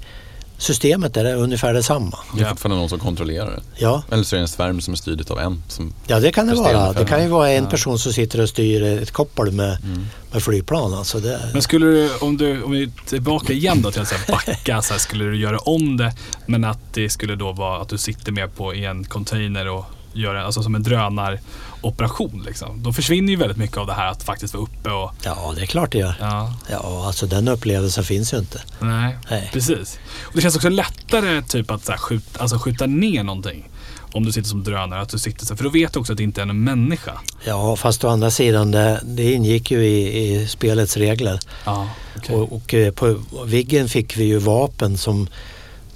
[0.59, 2.19] systemet är det ungefär detsamma.
[2.35, 2.51] Det är Ja.
[2.51, 3.63] fortfarande någon som kontrollerar det.
[3.77, 5.63] Ja, Eller så är det en svärm som är styrd av en.
[5.69, 6.93] Som, ja det kan det vara.
[6.93, 7.71] Det kan ju vara en Ja.
[7.71, 10.07] person som sitter och styr ett koppel med, mm.
[10.33, 10.95] med flygplan.
[10.95, 14.09] Alltså det, Men skulle du, om, du, om vi är tillbaka igen då till att
[14.09, 16.13] så backa, så här, skulle du göra om det
[16.47, 19.85] men att det skulle då vara att du sitter med på i en container och
[20.13, 22.83] gör det, alltså som en drönaroperation liksom.
[22.83, 25.63] Då försvinner ju väldigt mycket av det här att faktiskt vara uppe och ja, det
[25.63, 26.15] är klart det gör.
[26.21, 28.61] ja, Ja, alltså den upplevelsen finns ju inte.
[28.81, 29.51] nej, Nej.
[29.53, 29.99] precis.
[30.23, 33.69] Och det känns också lättare typ att så här, skjuta, alltså, skjuta ner någonting.
[34.13, 36.17] Om du sitter som drönare, att du sitter så för då vet du också att
[36.17, 37.13] det inte är en människa.
[37.45, 41.41] Ja, fast å andra sidan det, det ingick ju i, i spelets regler.
[41.65, 42.37] Ja, okej.
[42.37, 45.29] Och, och eh, på Viggen fick vi ju vapen som,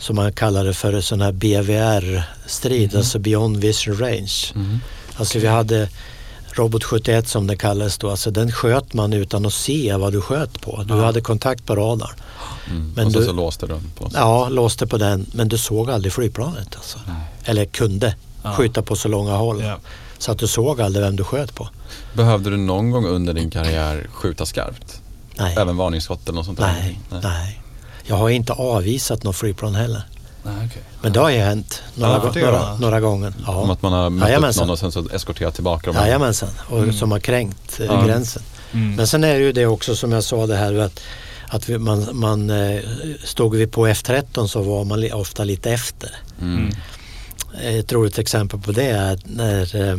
[0.02, 4.30] som man kallade för sån här BVR-strid, alltså Beyond Vision Range.
[4.54, 4.78] Mm.
[5.16, 5.88] Alltså vi hade
[6.52, 10.20] Robot 71 som det kallades då, alltså den sköt man utan att se vad du
[10.20, 10.82] sköt på.
[10.82, 11.04] Du Ja.
[11.04, 12.14] hade kontakt på radarn.
[12.70, 12.92] Mm.
[12.96, 14.20] Men och så, du- så låste den på sig.
[14.20, 16.98] Ja, låste på den, men du såg aldrig flygplanet alltså.
[17.06, 17.16] Nej.
[17.44, 18.52] Eller kunde Ja.
[18.54, 19.62] skjuta på så långa håll.
[19.62, 19.78] Ja.
[20.18, 21.68] Så att du såg aldrig vem du sköt på.
[22.14, 25.00] Behövde du någon gång under din karriär skjuta skarpt?
[25.38, 26.72] Nej, Även varningsskott eller något sånt där?
[26.72, 27.61] nej, nej.
[28.06, 30.02] Jag har inte avvisat något flygplan heller.
[30.44, 30.82] Nej, okej.
[31.02, 33.28] Men det har ju hänt några, Ja, några, några gånger.
[33.28, 33.72] Om Ja.
[33.72, 35.96] att man har mött upp någon och sen så eskorterat tillbaka dem?
[36.04, 36.92] Jajamensan, och Mm.
[36.92, 38.04] som har kränkt eh, Ja.
[38.06, 38.42] gränsen.
[38.72, 38.94] Mm.
[38.94, 41.00] Men sen är det ju det också som jag sa det här att,
[41.48, 42.80] att vi, man, man eh,
[43.24, 46.10] stod vi på F13 så var man ofta lite efter.
[46.40, 46.56] Mm.
[46.58, 47.78] Mm.
[47.78, 49.96] Ett roligt exempel på det är när eh,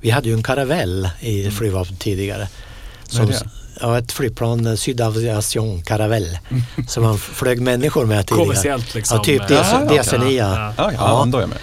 [0.00, 1.52] vi hade ju en karavell i Mm.
[1.52, 2.48] flygvapnet tidigare.
[3.10, 3.42] Det?
[3.80, 6.40] Ja, ett flygplan, eh, Sydavation Caravelle,
[6.88, 8.44] som man flög människor med tidigare.
[8.46, 9.16] Kommersiellt liksom.
[9.18, 9.98] Ja, typ eh, DC, Ja, okej.
[9.98, 10.30] DC9.
[10.32, 11.24] Ja, Ja, ja, Ja.
[11.28, 11.58] då är jag med.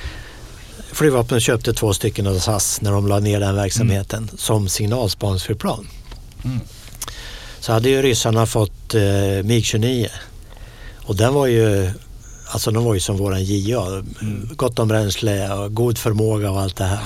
[0.92, 5.88] Flygvapnet köpte två stycken av SAS när de la ner den verksamheten som signalspaningsflygplan.
[6.46, 6.60] Mm.
[7.60, 9.00] Så hade ju ryssarna fått eh,
[9.44, 10.08] MiG-29
[11.06, 11.92] och den var ju
[12.48, 13.88] Alltså de var ju som våran JA.
[14.22, 14.50] Mm.
[14.56, 17.00] Gott om bränsle och god förmåga och allt det här.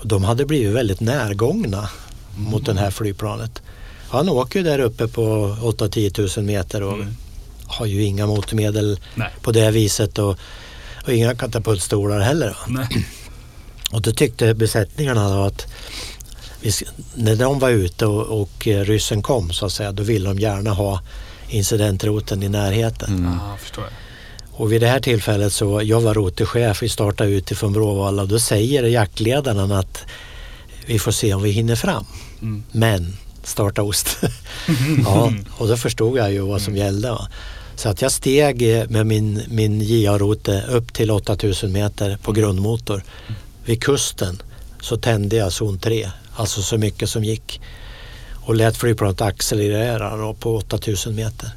[0.00, 1.88] Och de hade blivit väldigt närgångna
[2.36, 3.62] mot det här flygplanet.
[4.08, 7.16] Han åker ju där uppe på 8-10 tusen meter och Mm.
[7.66, 9.30] har ju inga motmedel Nej.
[9.42, 10.36] på det viset och,
[11.06, 12.56] och inga katapultstolar heller.
[13.92, 15.66] Och då tyckte besättningarna då att
[17.14, 20.70] när de var ute och, och ryssen kom så att säga, då ville de gärna
[20.70, 21.00] ha
[21.48, 23.08] incidentroten i närheten.
[23.18, 23.24] Mm.
[23.50, 23.92] Ja, förstår jag.
[24.60, 28.38] Och vid det här tillfället så, jag var roterchef, vi startade utifrån Bråvalla och då
[28.38, 30.04] säger jaktledaren att
[30.86, 32.04] vi får se om vi hinner fram.
[32.42, 32.62] Mm.
[32.72, 33.16] Men
[33.48, 34.18] starta ost.
[35.04, 37.10] ja, och då förstod jag ju vad som gällde.
[37.10, 37.28] Va?
[37.78, 43.02] Så att jag steg eh, med min, min JA-rote upp till 8000 meter på grundmotor.
[43.64, 44.42] Vid kusten
[44.80, 47.60] så tände jag zon 3, alltså så mycket som gick.
[48.34, 51.50] Och lät flygplanet accelerera då på 8000 meter.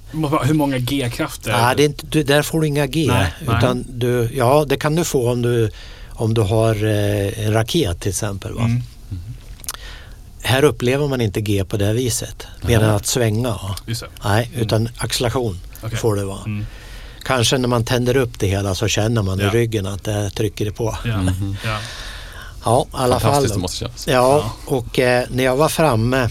[0.43, 1.51] Hur många G-krafter?
[1.51, 3.05] Nej, det är inte, du, där får du inga G.
[3.07, 3.57] Nej, nej.
[3.57, 5.69] utan Du, ja, det kan du få om du,
[6.09, 8.53] om du har eh, en raket till exempel.
[8.53, 8.63] Va?
[8.63, 8.81] Mm.
[10.43, 12.47] Här upplever man inte G på det viset.
[12.67, 12.95] Jaha.
[12.95, 13.55] att svänga.
[14.23, 15.97] Nej, utan acceleration Okej.
[15.97, 16.43] får det vara.
[16.45, 16.65] Mm.
[17.23, 19.47] Kanske när man tänder upp det hela så känner man Ja.
[19.47, 20.97] i ryggen att det trycker det på.
[21.05, 21.17] Ja.
[21.21, 21.55] Mhm.
[21.65, 21.79] ja.
[22.65, 23.47] Ja, i alla fall.
[23.47, 24.07] Det måste kännas.
[24.07, 26.29] Ja, och eh, när jag var framme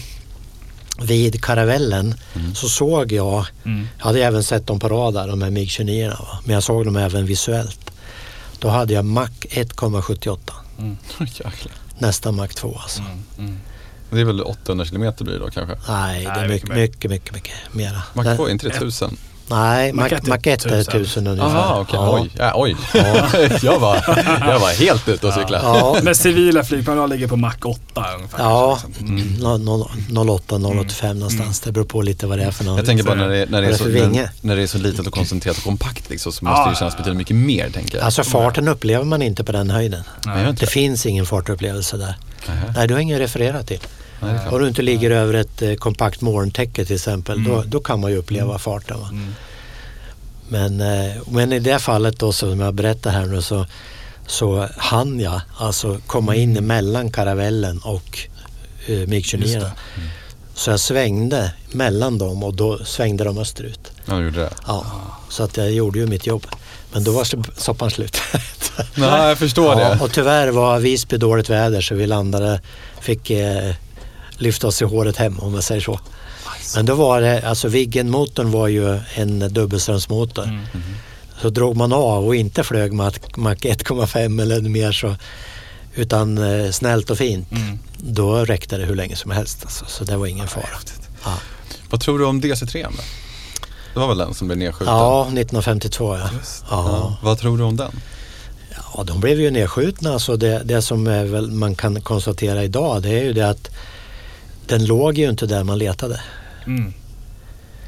[1.01, 2.55] vid karavellen Mm.
[2.55, 3.87] så såg jag, Mm.
[3.97, 6.39] jag hade även sett dem på radar, de här MiG-29, va?
[6.45, 7.91] men jag såg dem även visuellt.
[8.59, 10.37] Då hade jag Mach 1,78,
[10.79, 10.97] Mm.
[11.99, 13.01] Nästan Mach 2 alltså.
[13.37, 13.59] Mm.
[14.11, 14.15] Mm.
[14.15, 15.75] Det är väl 800 kilometer blir det då kanske?
[15.87, 18.23] Nej, det är mycket mycket, mycket, mycket, mycket mera.
[18.23, 19.17] Den- 2, är inte det 1000?
[19.51, 20.79] Nej, Mach 1 är 1000.
[20.79, 21.49] 1000 ungefär.
[21.49, 21.99] Jaha, okej.
[21.99, 22.19] Ja.
[22.21, 22.29] Oj.
[22.37, 22.75] Ja, oj.
[23.61, 23.95] jag, var,
[24.47, 25.63] jag var helt ute och cyklade.
[25.65, 28.39] Ja, Men civila flygplan ligger på Mach 8 ungefär.
[28.39, 29.17] ja mm.
[29.17, 31.59] no- no- 08, 085 någonstans.
[31.59, 32.77] Det beror på lite vad det är för något.
[32.77, 35.07] Jag tänker bara när det, när, det är så, när, när det är så litet
[35.07, 37.97] och koncentrerat och kompakt liksom, så Ja, måste det ja, kännas betydligt mycket mer tänker
[37.97, 38.05] jag.
[38.05, 40.03] Alltså farten upplever man inte på den höjden.
[40.59, 42.15] Det finns ingen fartupplevelse där.
[42.75, 43.79] Nej, du har ingen att referera till.
[44.21, 44.39] Nej.
[44.51, 47.69] Om du inte ligger över ett eh, kompakt molntäcke till exempel, då, Mm.
[47.69, 48.99] då kan man ju uppleva farten.
[48.99, 49.07] Va?
[49.11, 49.33] Mm.
[50.49, 53.65] Men, eh, men i det fallet då som jag berättar här nu så,
[54.27, 58.19] så hann jag alltså komma in emellan karavellen och
[58.87, 59.59] eh, Just MiG-29.
[59.59, 59.71] det.
[60.53, 63.91] Så jag svängde mellan dem och då svängde de österut.
[64.05, 64.49] Ja, du gjorde det.
[64.67, 64.85] Ja,
[65.29, 66.45] så att jag gjorde ju mitt jobb.
[66.93, 67.27] Men då var
[67.59, 68.17] soppan slut.
[68.95, 69.99] Nej, jag förstår Ja, det.
[70.03, 72.61] och tyvärr var Visby dåligt väder så vi landade,
[73.01, 73.73] fick eh,
[74.41, 75.99] lyfta oss i håret hem om man säger så.
[76.75, 80.43] Men då var det, alltså Viggen-motorn var ju en dubbelströmsmotor.
[80.43, 80.61] Mm.
[81.41, 85.15] Så drog man av och inte flög Mach Mach 1,5 eller mer så,
[85.95, 87.51] utan eh, snällt och fint.
[87.51, 87.79] Mm.
[87.97, 89.59] Då räckte det hur länge som helst.
[89.63, 90.65] Alltså, så det var ingen fara.
[91.23, 91.37] Ja,
[91.89, 92.83] Vad tror du om DC3?
[92.83, 92.89] Då?
[93.93, 94.93] Det var väl den som blev nedskjuten?
[94.93, 96.29] ja 1952 ja.
[96.69, 97.17] Ja.
[97.23, 97.91] Vad tror du om den?
[98.93, 100.19] Ja, de blev ju nedskjutna.
[100.19, 103.69] Så det, det som är väl man kan konstatera idag det är ju det att
[104.71, 106.21] den låg ju inte där man letade.
[106.65, 106.93] Mm.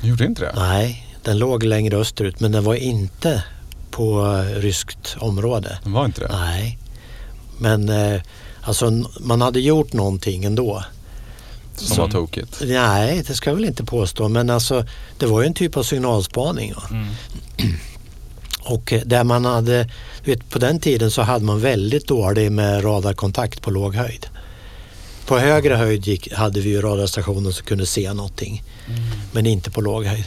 [0.01, 0.53] Gjorde inte det?
[0.55, 3.43] Nej, den låg längre österut men den var inte
[3.91, 5.77] på eh, ryskt område.
[5.83, 6.27] Den var inte det?
[6.31, 6.77] Nej,
[7.57, 8.21] men eh,
[8.61, 10.83] alltså man hade gjort någonting ändå.
[11.75, 12.61] Som var tokigt?
[12.65, 14.85] Nej, det ska jag väl inte påstå men alltså
[15.17, 16.73] det var ju en typ av signalspaning.
[16.91, 17.07] Mm.
[18.61, 19.89] Och eh, där man hade,
[20.23, 24.27] vet, på den tiden så hade man väldigt dålig med radarkontakt på låg höjd.
[25.25, 28.63] På högre höjd gick, hade vi ju radarstationer som kunde se någonting.
[29.31, 30.25] Men inte på låg höjd.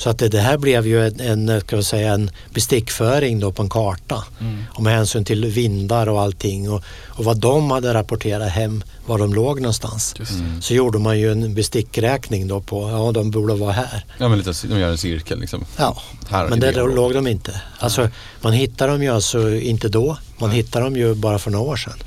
[0.00, 3.62] Så att det, det här blev ju en, en, ska säga, en bestickföring då på
[3.62, 4.24] en karta.
[4.40, 4.64] Mm.
[4.74, 9.18] Och med hänsyn till vindar och allting och, och vad de hade rapporterat hem, var
[9.18, 10.14] de låg någonstans.
[10.30, 10.62] Mm.
[10.62, 14.04] Så gjorde man ju en bestickräkning då på, ja de borde vara här.
[14.18, 15.64] Ja, men lite, de gör en cirkel liksom.
[15.76, 17.60] Ja, Här men där låg de inte.
[17.78, 18.08] Alltså,
[18.40, 20.16] man hittar dem ju alltså inte då.
[20.38, 21.98] Man hittar dem ju bara för några år sedan.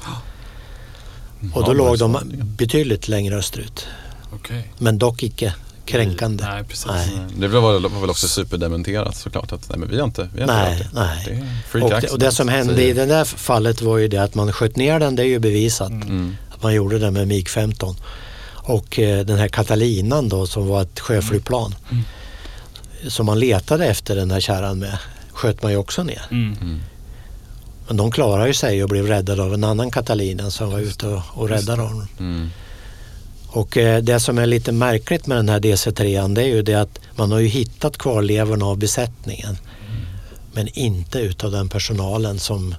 [1.53, 2.17] Och då låg det de
[2.57, 3.87] betydligt längre österut.
[4.33, 4.71] Okej.
[4.77, 5.53] Men dock icke
[5.85, 6.43] kränkande.
[6.43, 6.85] Nej, precis.
[6.85, 7.09] Nej.
[7.37, 10.49] Det var, var väl också superdementerat såklart att nej men vi har inte, vi har
[10.49, 10.99] inte Nej, det.
[10.99, 11.25] nej.
[11.25, 14.17] Det freak Och det, och det som hände i det där fallet var ju det
[14.17, 15.91] att man sköt ner den, det är ju bevisat.
[15.91, 16.35] Mm.
[16.49, 17.95] Att man gjorde det med MiG-15.
[18.65, 21.75] Och eh, den här Catalinan då som var ett sjöflygplan.
[21.91, 22.03] Mm.
[23.07, 24.97] Som man letade efter den här kärran med
[25.31, 26.21] sköt man ju också ner.
[26.31, 26.81] Mm.
[27.83, 27.87] Mm.
[27.87, 31.07] Men de klarade ju sig och blev räddade av en annan Catalina som var ute
[31.07, 32.07] och, och räddade honom.
[32.19, 32.49] Mm.
[33.47, 36.75] Och eh, det som är lite märkligt med den här DC3 det är ju det
[36.75, 39.57] att man har ju hittat kvarlevorna av besättningen.
[40.53, 42.75] Men inte utav den personalen som,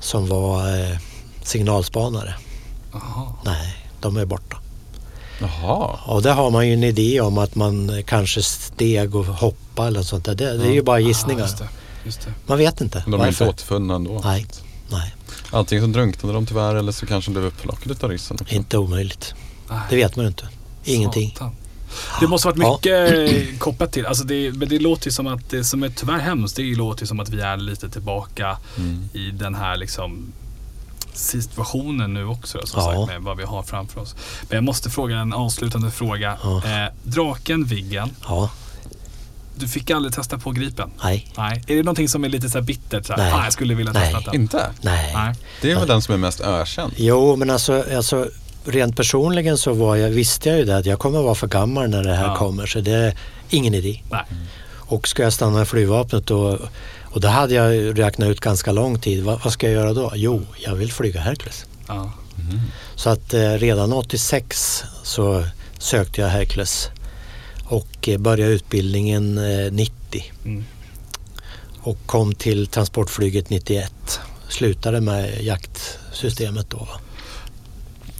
[0.00, 0.98] som var eh,
[1.42, 2.34] signalspanare.
[2.92, 3.26] Jaha.
[3.44, 4.56] Nej, de är borta.
[5.40, 5.98] Jaha.
[6.06, 10.02] Och där har man ju en idé om att man kanske steg och hoppade eller
[10.02, 10.34] sånt där.
[10.34, 11.46] Det, det är ju bara gissningar.
[11.46, 11.64] det.
[11.64, 11.68] Det.
[12.46, 14.20] Man vet inte Men de är inte återfunna ändå.
[14.24, 14.46] Nej,
[14.90, 15.14] nej,
[15.50, 18.54] Antingen så drunknade de tyvärr eller så kanske de blev upplockade av ryssen också.
[18.54, 19.34] inte omöjligt.
[19.70, 19.80] Nej.
[19.90, 20.48] Det vet man ju inte.
[20.84, 21.30] Ingenting.
[21.30, 21.52] Satan.
[22.20, 22.72] Det måste varit Ja.
[22.74, 25.88] mycket eh, kopplat till, alltså det, men det låter ju som att det som är
[25.88, 29.08] tyvärr hemskt, det låter ju som att vi är lite tillbaka Mm.
[29.12, 30.32] i den här liksom
[31.12, 32.86] situationen nu också som Ja.
[32.92, 34.14] sagt med vad vi har framför oss.
[34.48, 36.38] Men jag måste fråga en avslutande fråga.
[36.42, 36.56] Ja.
[36.64, 38.50] Eh, draken Viggen, Ja,
[39.56, 40.90] du fick aldrig testa på Gripen?
[41.02, 41.64] nej, Nej.
[41.66, 43.06] Är det någonting som är lite så här bittert?
[43.06, 43.30] Så här, Nej.
[43.32, 44.12] Fan, jag skulle vilja Nej.
[44.14, 44.40] testa den.
[44.40, 44.70] Inte?
[44.80, 45.12] nej.
[45.14, 45.34] Nej.
[45.62, 46.92] Det är väl den som är mest ökänd?
[46.96, 48.28] Jo, men alltså, alltså
[48.64, 51.88] rent personligen så var jag, visste jag ju det att jag kommer vara för gammal
[51.90, 52.36] när det här Ja.
[52.36, 52.66] kommer.
[52.66, 53.14] Så det är
[53.50, 54.00] ingen idé.
[54.10, 54.20] Nej.
[54.86, 56.58] Och ska jag stanna i flygvapnet då,
[57.02, 59.24] och då hade jag räknat ut ganska lång tid.
[59.24, 60.12] Vad, vad ska jag göra då?
[60.14, 61.66] Jo, jag vill flyga Hercules.
[61.88, 62.12] Ja.
[62.94, 65.44] Så att eh, redan 86 så
[65.78, 66.88] sökte jag Hercules
[67.64, 70.64] och eh, började utbildningen eh, 90 Mm.
[71.80, 74.20] och kom till transportflyget 91.
[74.48, 76.88] Slutade med jaktsystemet då.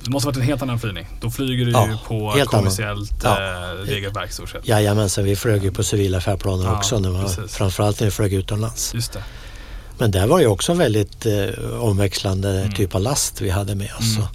[0.04, 1.06] Det måste varit en helt annan flygning.
[1.20, 3.78] Då flyger du Ja, ju på kommersiellt annan.
[3.78, 4.68] eh, regelverk stort sett.
[4.68, 6.98] Jajamensan, vi flög ju på civila färdplaner Ja, också.
[6.98, 7.56] När precis.
[7.56, 8.94] framförallt när vi flög utomlands.
[8.94, 9.22] Just det.
[9.98, 11.48] Men där var ju också väldigt eh,
[11.80, 12.72] omväxlande Mm.
[12.72, 14.16] typ av last vi hade med oss.
[14.16, 14.28] Mm.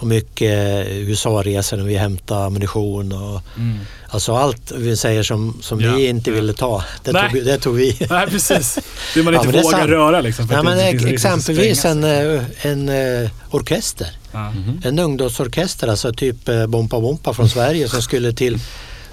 [0.00, 3.78] Och, mycket USA-resor när vi hämtade ammunition och Mm.
[4.08, 6.36] alltså allt vi säger som, som Ja, ni inte ja.
[6.36, 7.22] ville ta, det Nej.
[7.22, 7.96] tog, vi- det tog vi.
[8.10, 8.78] Nej, precis.
[9.14, 10.48] Det man Ja, inte är vågar röra liksom.
[10.50, 14.08] Ja, att men att exempelvis en, eh, en eh, orkester.
[14.32, 14.50] Ja.
[14.50, 14.82] Mhm.
[14.84, 18.58] En ungdomsorkester, alltså typ eh, Bompa Bompa från Sverige som skulle till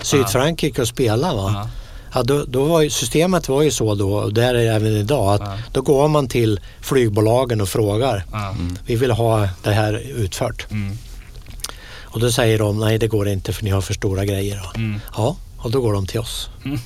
[0.01, 1.33] Sydfrankrike och spela.
[1.33, 1.69] Va?
[2.13, 2.23] Ja.
[2.23, 5.33] Då, då var ju, systemet var ju så då, och där är det även idag,
[5.33, 5.57] att Ja.
[5.71, 8.25] då går man till flygbolagen och frågar.
[8.31, 8.55] Ja.
[8.85, 10.71] Vi vill ha det här utfört.
[10.71, 10.97] Mm.
[12.03, 14.61] Och då säger de, nej det går inte för ni har för stora grejer.
[14.75, 14.99] Mm.
[15.15, 16.49] Ja, och då går de till oss.
[16.65, 16.79] Mm.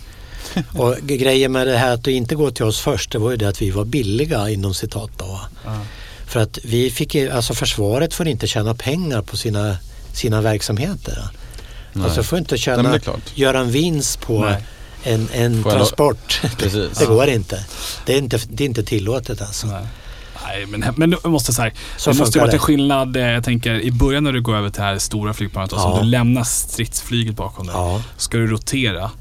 [0.77, 3.37] och grejen med det här att det inte går till oss först, det var ju
[3.37, 5.09] det att vi var billiga inom citat.
[5.17, 5.39] Då.
[5.65, 5.79] Ja.
[6.25, 9.77] För att vi fick alltså försvaret får inte tjäna pengar på sina,
[10.13, 11.27] sina verksamheter.
[11.93, 12.05] Nej.
[12.05, 13.01] Alltså får inte tjäna, det
[13.35, 14.63] göra en vinst på Nej.
[15.03, 16.41] En, en transport.
[16.57, 16.97] Precis.
[16.97, 17.65] det går inte.
[18.05, 18.39] Det är inte.
[18.49, 19.67] Det är inte tillåtet alltså.
[19.67, 19.85] Nej.
[20.43, 22.63] Nej, men, men jag måste säga, Så det måste ju varit en det.
[22.63, 25.73] skillnad, eh, jag tänker i början när du går över till det här stora flygplanet
[25.73, 25.99] och så Ja.
[26.03, 27.75] du lämnar stridsflyget bakom dig.
[27.75, 28.01] Ja.
[28.17, 29.11] Ska du rotera?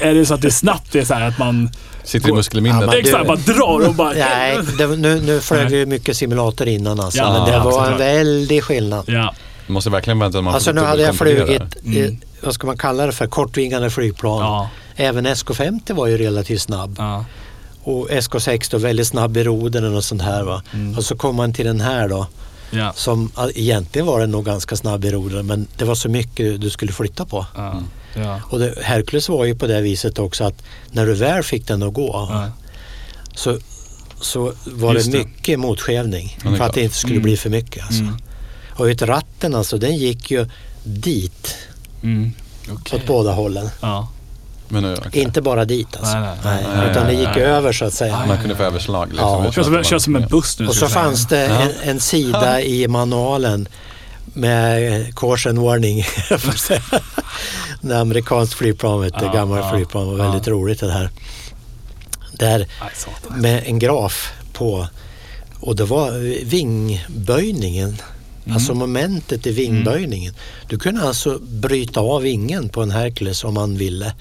[0.00, 1.70] Är det så att det är snabbt det är så här att man
[2.04, 2.82] Sitter i muskelminnet.
[2.86, 4.12] Ja, Exakt, bara drar och bara...
[4.12, 7.18] Nej, det, nu, nu flög vi mycket simulator innan alltså.
[7.18, 9.04] Ja, men det var en väldig skillnad.
[9.06, 9.34] Ja.
[9.66, 13.06] Det måste verkligen att man Alltså nu hade jag flugit, eh, vad ska man kalla
[13.06, 14.40] det för, kortvingande flygplan.
[14.40, 14.68] Ja.
[14.96, 16.94] Även SK50 var ju relativt snabb.
[16.98, 17.24] Ja.
[17.84, 20.62] Och SK6 då väldigt snabb i rodren och sånt här va.
[20.96, 22.26] Och så kom man till den här då.
[22.70, 22.92] Ja.
[22.96, 26.70] Som egentligen var den nog ganska snabb i rodren men det var så mycket du
[26.70, 27.46] skulle flytta på.
[27.56, 27.82] Ja.
[28.14, 28.40] Ja.
[28.48, 31.82] Och det, Hercules var ju på det viset också att när du väl fick den
[31.82, 32.50] att gå Ja.
[33.34, 33.58] så,
[34.20, 35.24] så var Just det det.
[35.24, 35.58] mycket
[36.42, 37.22] det är för att det inte skulle Mm.
[37.22, 37.84] bli för mycket.
[37.84, 38.02] Alltså.
[38.02, 38.16] Mm.
[38.70, 40.46] Och vet, ratten alltså den gick ju
[40.84, 41.54] dit
[42.02, 42.32] Mm.
[42.72, 42.98] Okej.
[43.00, 43.68] åt båda hållen.
[43.80, 44.08] Ja.
[44.68, 45.22] Men, eh, okej.
[45.22, 46.18] Inte bara dit alltså.
[46.18, 47.42] Nej, nej, nej, utan det gick nej.
[47.44, 48.24] över så att säga.
[48.26, 49.08] Man kunde få överslag.
[49.08, 49.52] Liksom, Ja.
[49.52, 50.66] utan Känns som, en buss nu.
[50.66, 51.60] Och så fanns det Ja.
[51.60, 53.68] en, en sida i manualen
[54.24, 56.04] med caution warning.
[57.80, 60.24] det amerikanskt flygplan, vet du, Ja, gamla ja, flygplan var ja.
[60.24, 61.10] väldigt roligt det här.
[62.32, 62.66] Där
[63.36, 64.86] med en graf på
[65.60, 66.10] och det var
[66.44, 67.96] vingböjningen.
[68.44, 68.54] Mm.
[68.56, 70.34] Alltså momentet i vingböjningen.
[70.68, 74.12] Du kunde alltså bryta av vingen på en Hercules om man ville.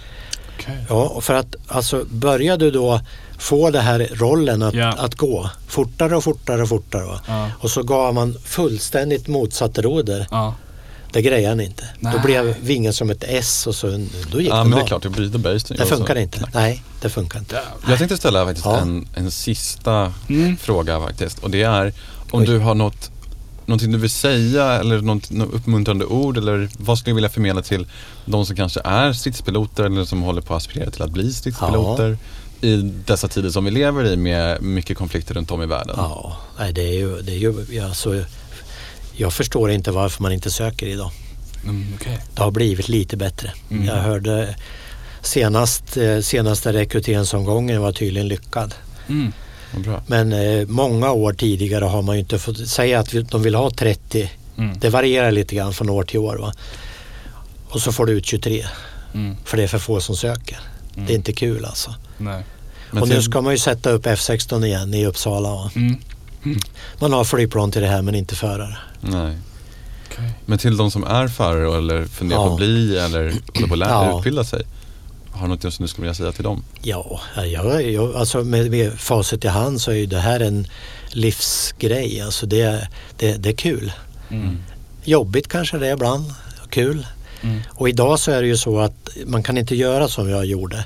[0.59, 0.77] Okej.
[0.89, 3.01] Ja, och för att alltså börjar du då
[3.39, 4.87] få det här rollen att, Ja.
[4.97, 7.19] att gå fortare och fortare och fortare.
[7.27, 7.49] Ja.
[7.59, 10.27] Och så gav man fullständigt motsatt roder.
[10.31, 10.55] Ja.
[11.13, 11.83] Det grejer han inte.
[11.99, 12.13] Nej.
[12.13, 13.87] Då blev vingen som ett S och så
[14.31, 14.83] då gick Ja, den men det av.
[14.83, 15.73] är klart, det blir the base.
[15.73, 16.47] Det funkar inte.
[16.53, 17.61] Nej, det funkar inte.
[17.87, 18.77] Jag tänkte ställa faktiskt Ja.
[18.77, 20.57] en, en sista Mm.
[20.57, 21.39] fråga faktiskt.
[21.39, 21.93] Och det är
[22.31, 22.45] om Oj.
[22.47, 23.11] du har något,
[23.71, 27.61] någonting du vill säga eller något, något uppmuntrande ord eller vad skulle du vilja förmedla
[27.61, 27.87] till
[28.25, 32.17] de som kanske är stridspiloter eller som håller på att aspirera till att bli stridspiloter
[32.61, 35.95] i dessa tider som vi lever i med mycket konflikter runt om i världen.
[35.97, 38.23] Ja, nej, det är ju, det är ju ja, så,
[39.13, 41.11] jag förstår inte varför man inte söker idag.
[41.63, 42.19] Mm, okej.
[42.35, 43.51] Det har blivit lite bättre.
[43.69, 43.85] Mm.
[43.85, 44.55] Jag hörde
[45.21, 48.73] senast, eh, senaste rekryteringsomgången var tydligen lyckad.
[49.07, 49.33] Mm.
[49.77, 50.01] Bra.
[50.07, 53.69] Men eh, många år tidigare har man ju inte fått säga att de vill ha
[53.71, 54.31] 30.
[54.57, 54.79] Mm.
[54.79, 56.35] Det varierar lite grann från år till år.
[56.37, 56.53] Va?
[57.69, 58.65] Och så får du ut 23
[59.13, 59.35] Mm.
[59.45, 60.59] för det är för få som söker.
[60.95, 61.07] Mm.
[61.07, 61.95] Det är inte kul alltså.
[62.17, 62.43] Nej.
[62.91, 65.49] Men och nu ska man ju sätta upp F16 igen i Uppsala.
[65.49, 65.71] Va?
[65.75, 65.95] Mm.
[66.99, 68.77] Man har flygplan till det här men inte förare.
[69.01, 69.37] Nej.
[70.45, 72.51] Men till de som är förare eller funderar på Ja.
[72.51, 74.17] att bli eller håller på att lära, Ja.
[74.19, 74.63] utbilda sig.
[75.41, 76.63] Har du något som du skulle vilja säga till dem?
[76.81, 80.67] Ja, jag, jag, alltså med, med facit i hand så är ju det här en
[81.09, 82.21] livsgrej.
[82.21, 82.87] Alltså det,
[83.17, 83.91] det, det är kul.
[84.29, 84.57] Mm.
[85.03, 86.33] Jobbigt kanske det är ibland,
[86.69, 87.07] kul.
[87.41, 87.61] Mm.
[87.69, 90.85] Och idag så är det ju så att man kan inte göra som jag gjorde.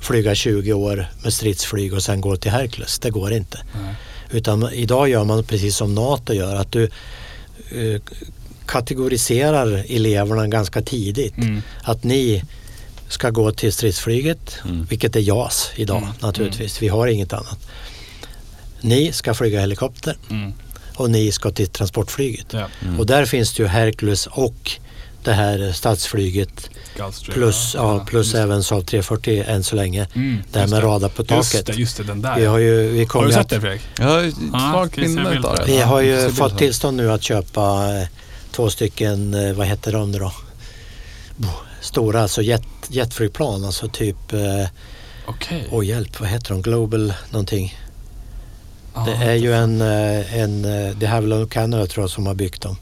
[0.00, 2.98] Flyga 20 år med stridsflyg och sen gå till Hercules.
[2.98, 3.58] Det går inte.
[3.82, 3.94] Nej.
[4.30, 6.56] Utan idag gör man precis som NATO gör.
[6.56, 8.00] Att du eh,
[8.66, 11.36] kategoriserar eleverna ganska tidigt.
[11.36, 11.62] Mm.
[11.82, 12.42] Att ni
[13.12, 14.84] ska gå till stridsflyget, Mm.
[14.90, 16.10] vilket är JAS idag Mm.
[16.20, 16.82] naturligtvis.
[16.82, 17.58] Vi har inget annat.
[18.80, 20.52] Ni ska flyga helikopter Mm.
[20.96, 22.46] och ni ska till transportflyget.
[22.50, 22.66] Ja.
[22.82, 23.00] Mm.
[23.00, 24.70] Och där finns det ju Hercules och
[25.24, 27.34] det här stadsflyget Gulfstream.
[27.34, 30.06] plus, ja, plus just- även Saab 340 än så länge.
[30.14, 31.66] Mm, det här just med radar på Just taket.
[31.66, 32.36] det, just det, den där.
[32.36, 33.82] Vi har ju, vi har du sett att, det Fredrik?
[33.98, 35.64] Jag har ett Ja, svagt minne det.
[35.66, 38.06] vi har ju ser fått tillstånd nu att köpa eh,
[38.52, 40.32] två stycken, eh, vad heter de nu då?
[41.80, 44.66] Stora, alltså jet, jetflygplan, alltså typ, eh,
[45.26, 45.68] Okej.
[45.70, 46.62] åh hjälp, vad heter de?
[46.62, 47.78] Global någonting.
[48.94, 52.10] Ja, Det är ju en, eh, en eh, det här är väl Canada tror jag
[52.10, 52.76] som har byggt dem.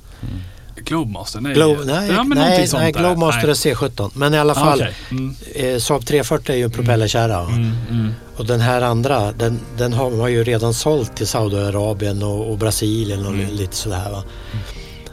[0.84, 1.40] Globemaster?
[1.40, 1.54] Nej.
[1.54, 2.92] Glo- nej, ja, nej, nej.
[2.92, 3.54] Globemaster är Nej.
[3.74, 4.10] C17.
[4.14, 4.94] Men i alla Ah, fall, okej.
[5.10, 5.34] Mm.
[5.54, 7.42] eh, Saab 340 är ju en propellerkärra.
[7.44, 7.48] va?
[7.50, 8.14] Mm, mm.
[8.36, 12.58] Och den här andra, den, den har man ju redan sålt till Saudiarabien och, och
[12.58, 13.50] Brasilien och Mm.
[13.54, 14.10] lite sådär.
[14.10, 14.22] Va?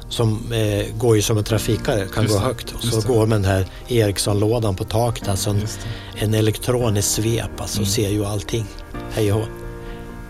[0.09, 2.71] Som eh, går ju som en trafikare, kan Just gå högt.
[2.71, 5.27] Och så går med den här Ericsson-lådan på taket.
[5.27, 5.61] Alltså en,
[6.15, 7.89] en elektronisk svep, alltså Mm.
[7.89, 8.65] ser ju allting.
[9.11, 9.45] Hej och.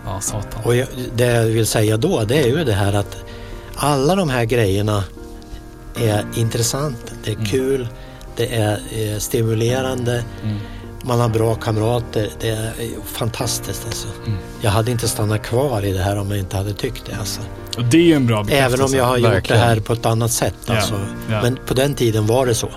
[0.04, 0.62] Ja, satan.
[0.64, 3.16] Och jag, det jag vill säga då, det är ju det här att
[3.74, 5.04] alla de här grejerna
[5.96, 7.46] är intressant, det är Mm.
[7.46, 7.88] kul,
[8.36, 10.56] det är eh, stimulerande, Mm.
[11.02, 12.72] Man har bra kamrater, det är
[13.04, 14.08] fantastiskt alltså.
[14.26, 14.38] Mm.
[14.60, 17.40] Jag hade inte stannat kvar i det här om jag inte hade tyckt det alltså.
[17.76, 18.84] Och det är ju en bra Även bekräftelse.
[18.84, 19.60] om jag har gjort verkligen.
[19.62, 20.94] det här på ett annat sätt alltså.
[21.30, 21.42] ja.
[21.42, 22.68] Men på den tiden var det så.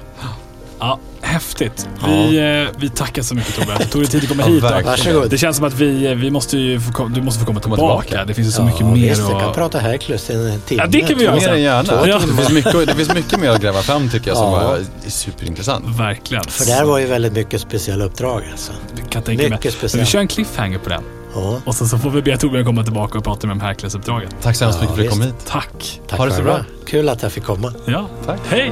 [0.79, 0.99] Ja,
[1.31, 1.87] häftigt.
[2.01, 2.07] Ja.
[2.07, 3.75] Vi, eh, vi tackar så mycket Tobbe.
[3.77, 4.63] Det tog dig tid att komma Ja, hit.
[4.63, 4.85] verkligen.
[4.85, 5.29] Varsågod.
[5.29, 7.81] Det känns som att vi, eh, vi måste ju få, du måste få komma tillbaka.
[8.03, 8.25] tillbaka.
[8.25, 10.81] Det finns ju så ja, mycket mer visst, jag kan prata Hercules i en timme.
[10.83, 11.35] Ja, det kan vi göra.
[11.35, 11.83] Mer än gärna.
[11.83, 14.67] Två Det finns, mycket, det finns mycket mer att gräva fram tycker jag som Ja.
[14.67, 15.85] var superintressant.
[15.99, 16.43] Verkligen.
[16.43, 18.71] För det här var ju väldigt mycket speciella uppdrag alltså.
[18.95, 19.49] Det kan jag tänka.
[19.49, 20.07] Mycket speciellt.
[20.07, 21.03] vi kör en cliffhanger på den.
[21.35, 21.61] Ja.
[21.65, 24.29] Och sen så får vi be Torbjörn komma tillbaka och prata med om Hercules-uppdraget.
[24.41, 25.45] Tack så hemskt Ja, mycket för att du kom hit.
[25.47, 26.01] Tack.
[26.07, 26.59] Tack Ha det så bra.
[26.87, 27.73] Kul att jag fick komma.
[27.85, 28.39] Ja, Tack.
[28.49, 28.71] hej.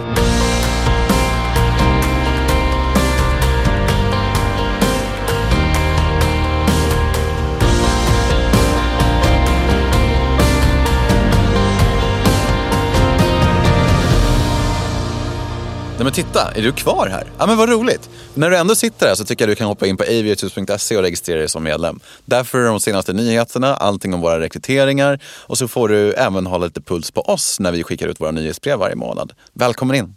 [16.00, 17.24] Nej men titta, är du kvar här?
[17.38, 18.10] Ja men vad roligt!
[18.34, 21.04] När du ändå sitter här så tycker jag du kan hoppa in på aviators.se och
[21.04, 22.00] registrera dig som medlem.
[22.26, 26.45] Där får du de senaste nyheterna, allting om våra rekryteringar och så får du även
[26.45, 29.34] hålla lite puls på oss när vi skickar ut våra nyhetsbrev varje månad.
[29.54, 30.16] Välkommen in!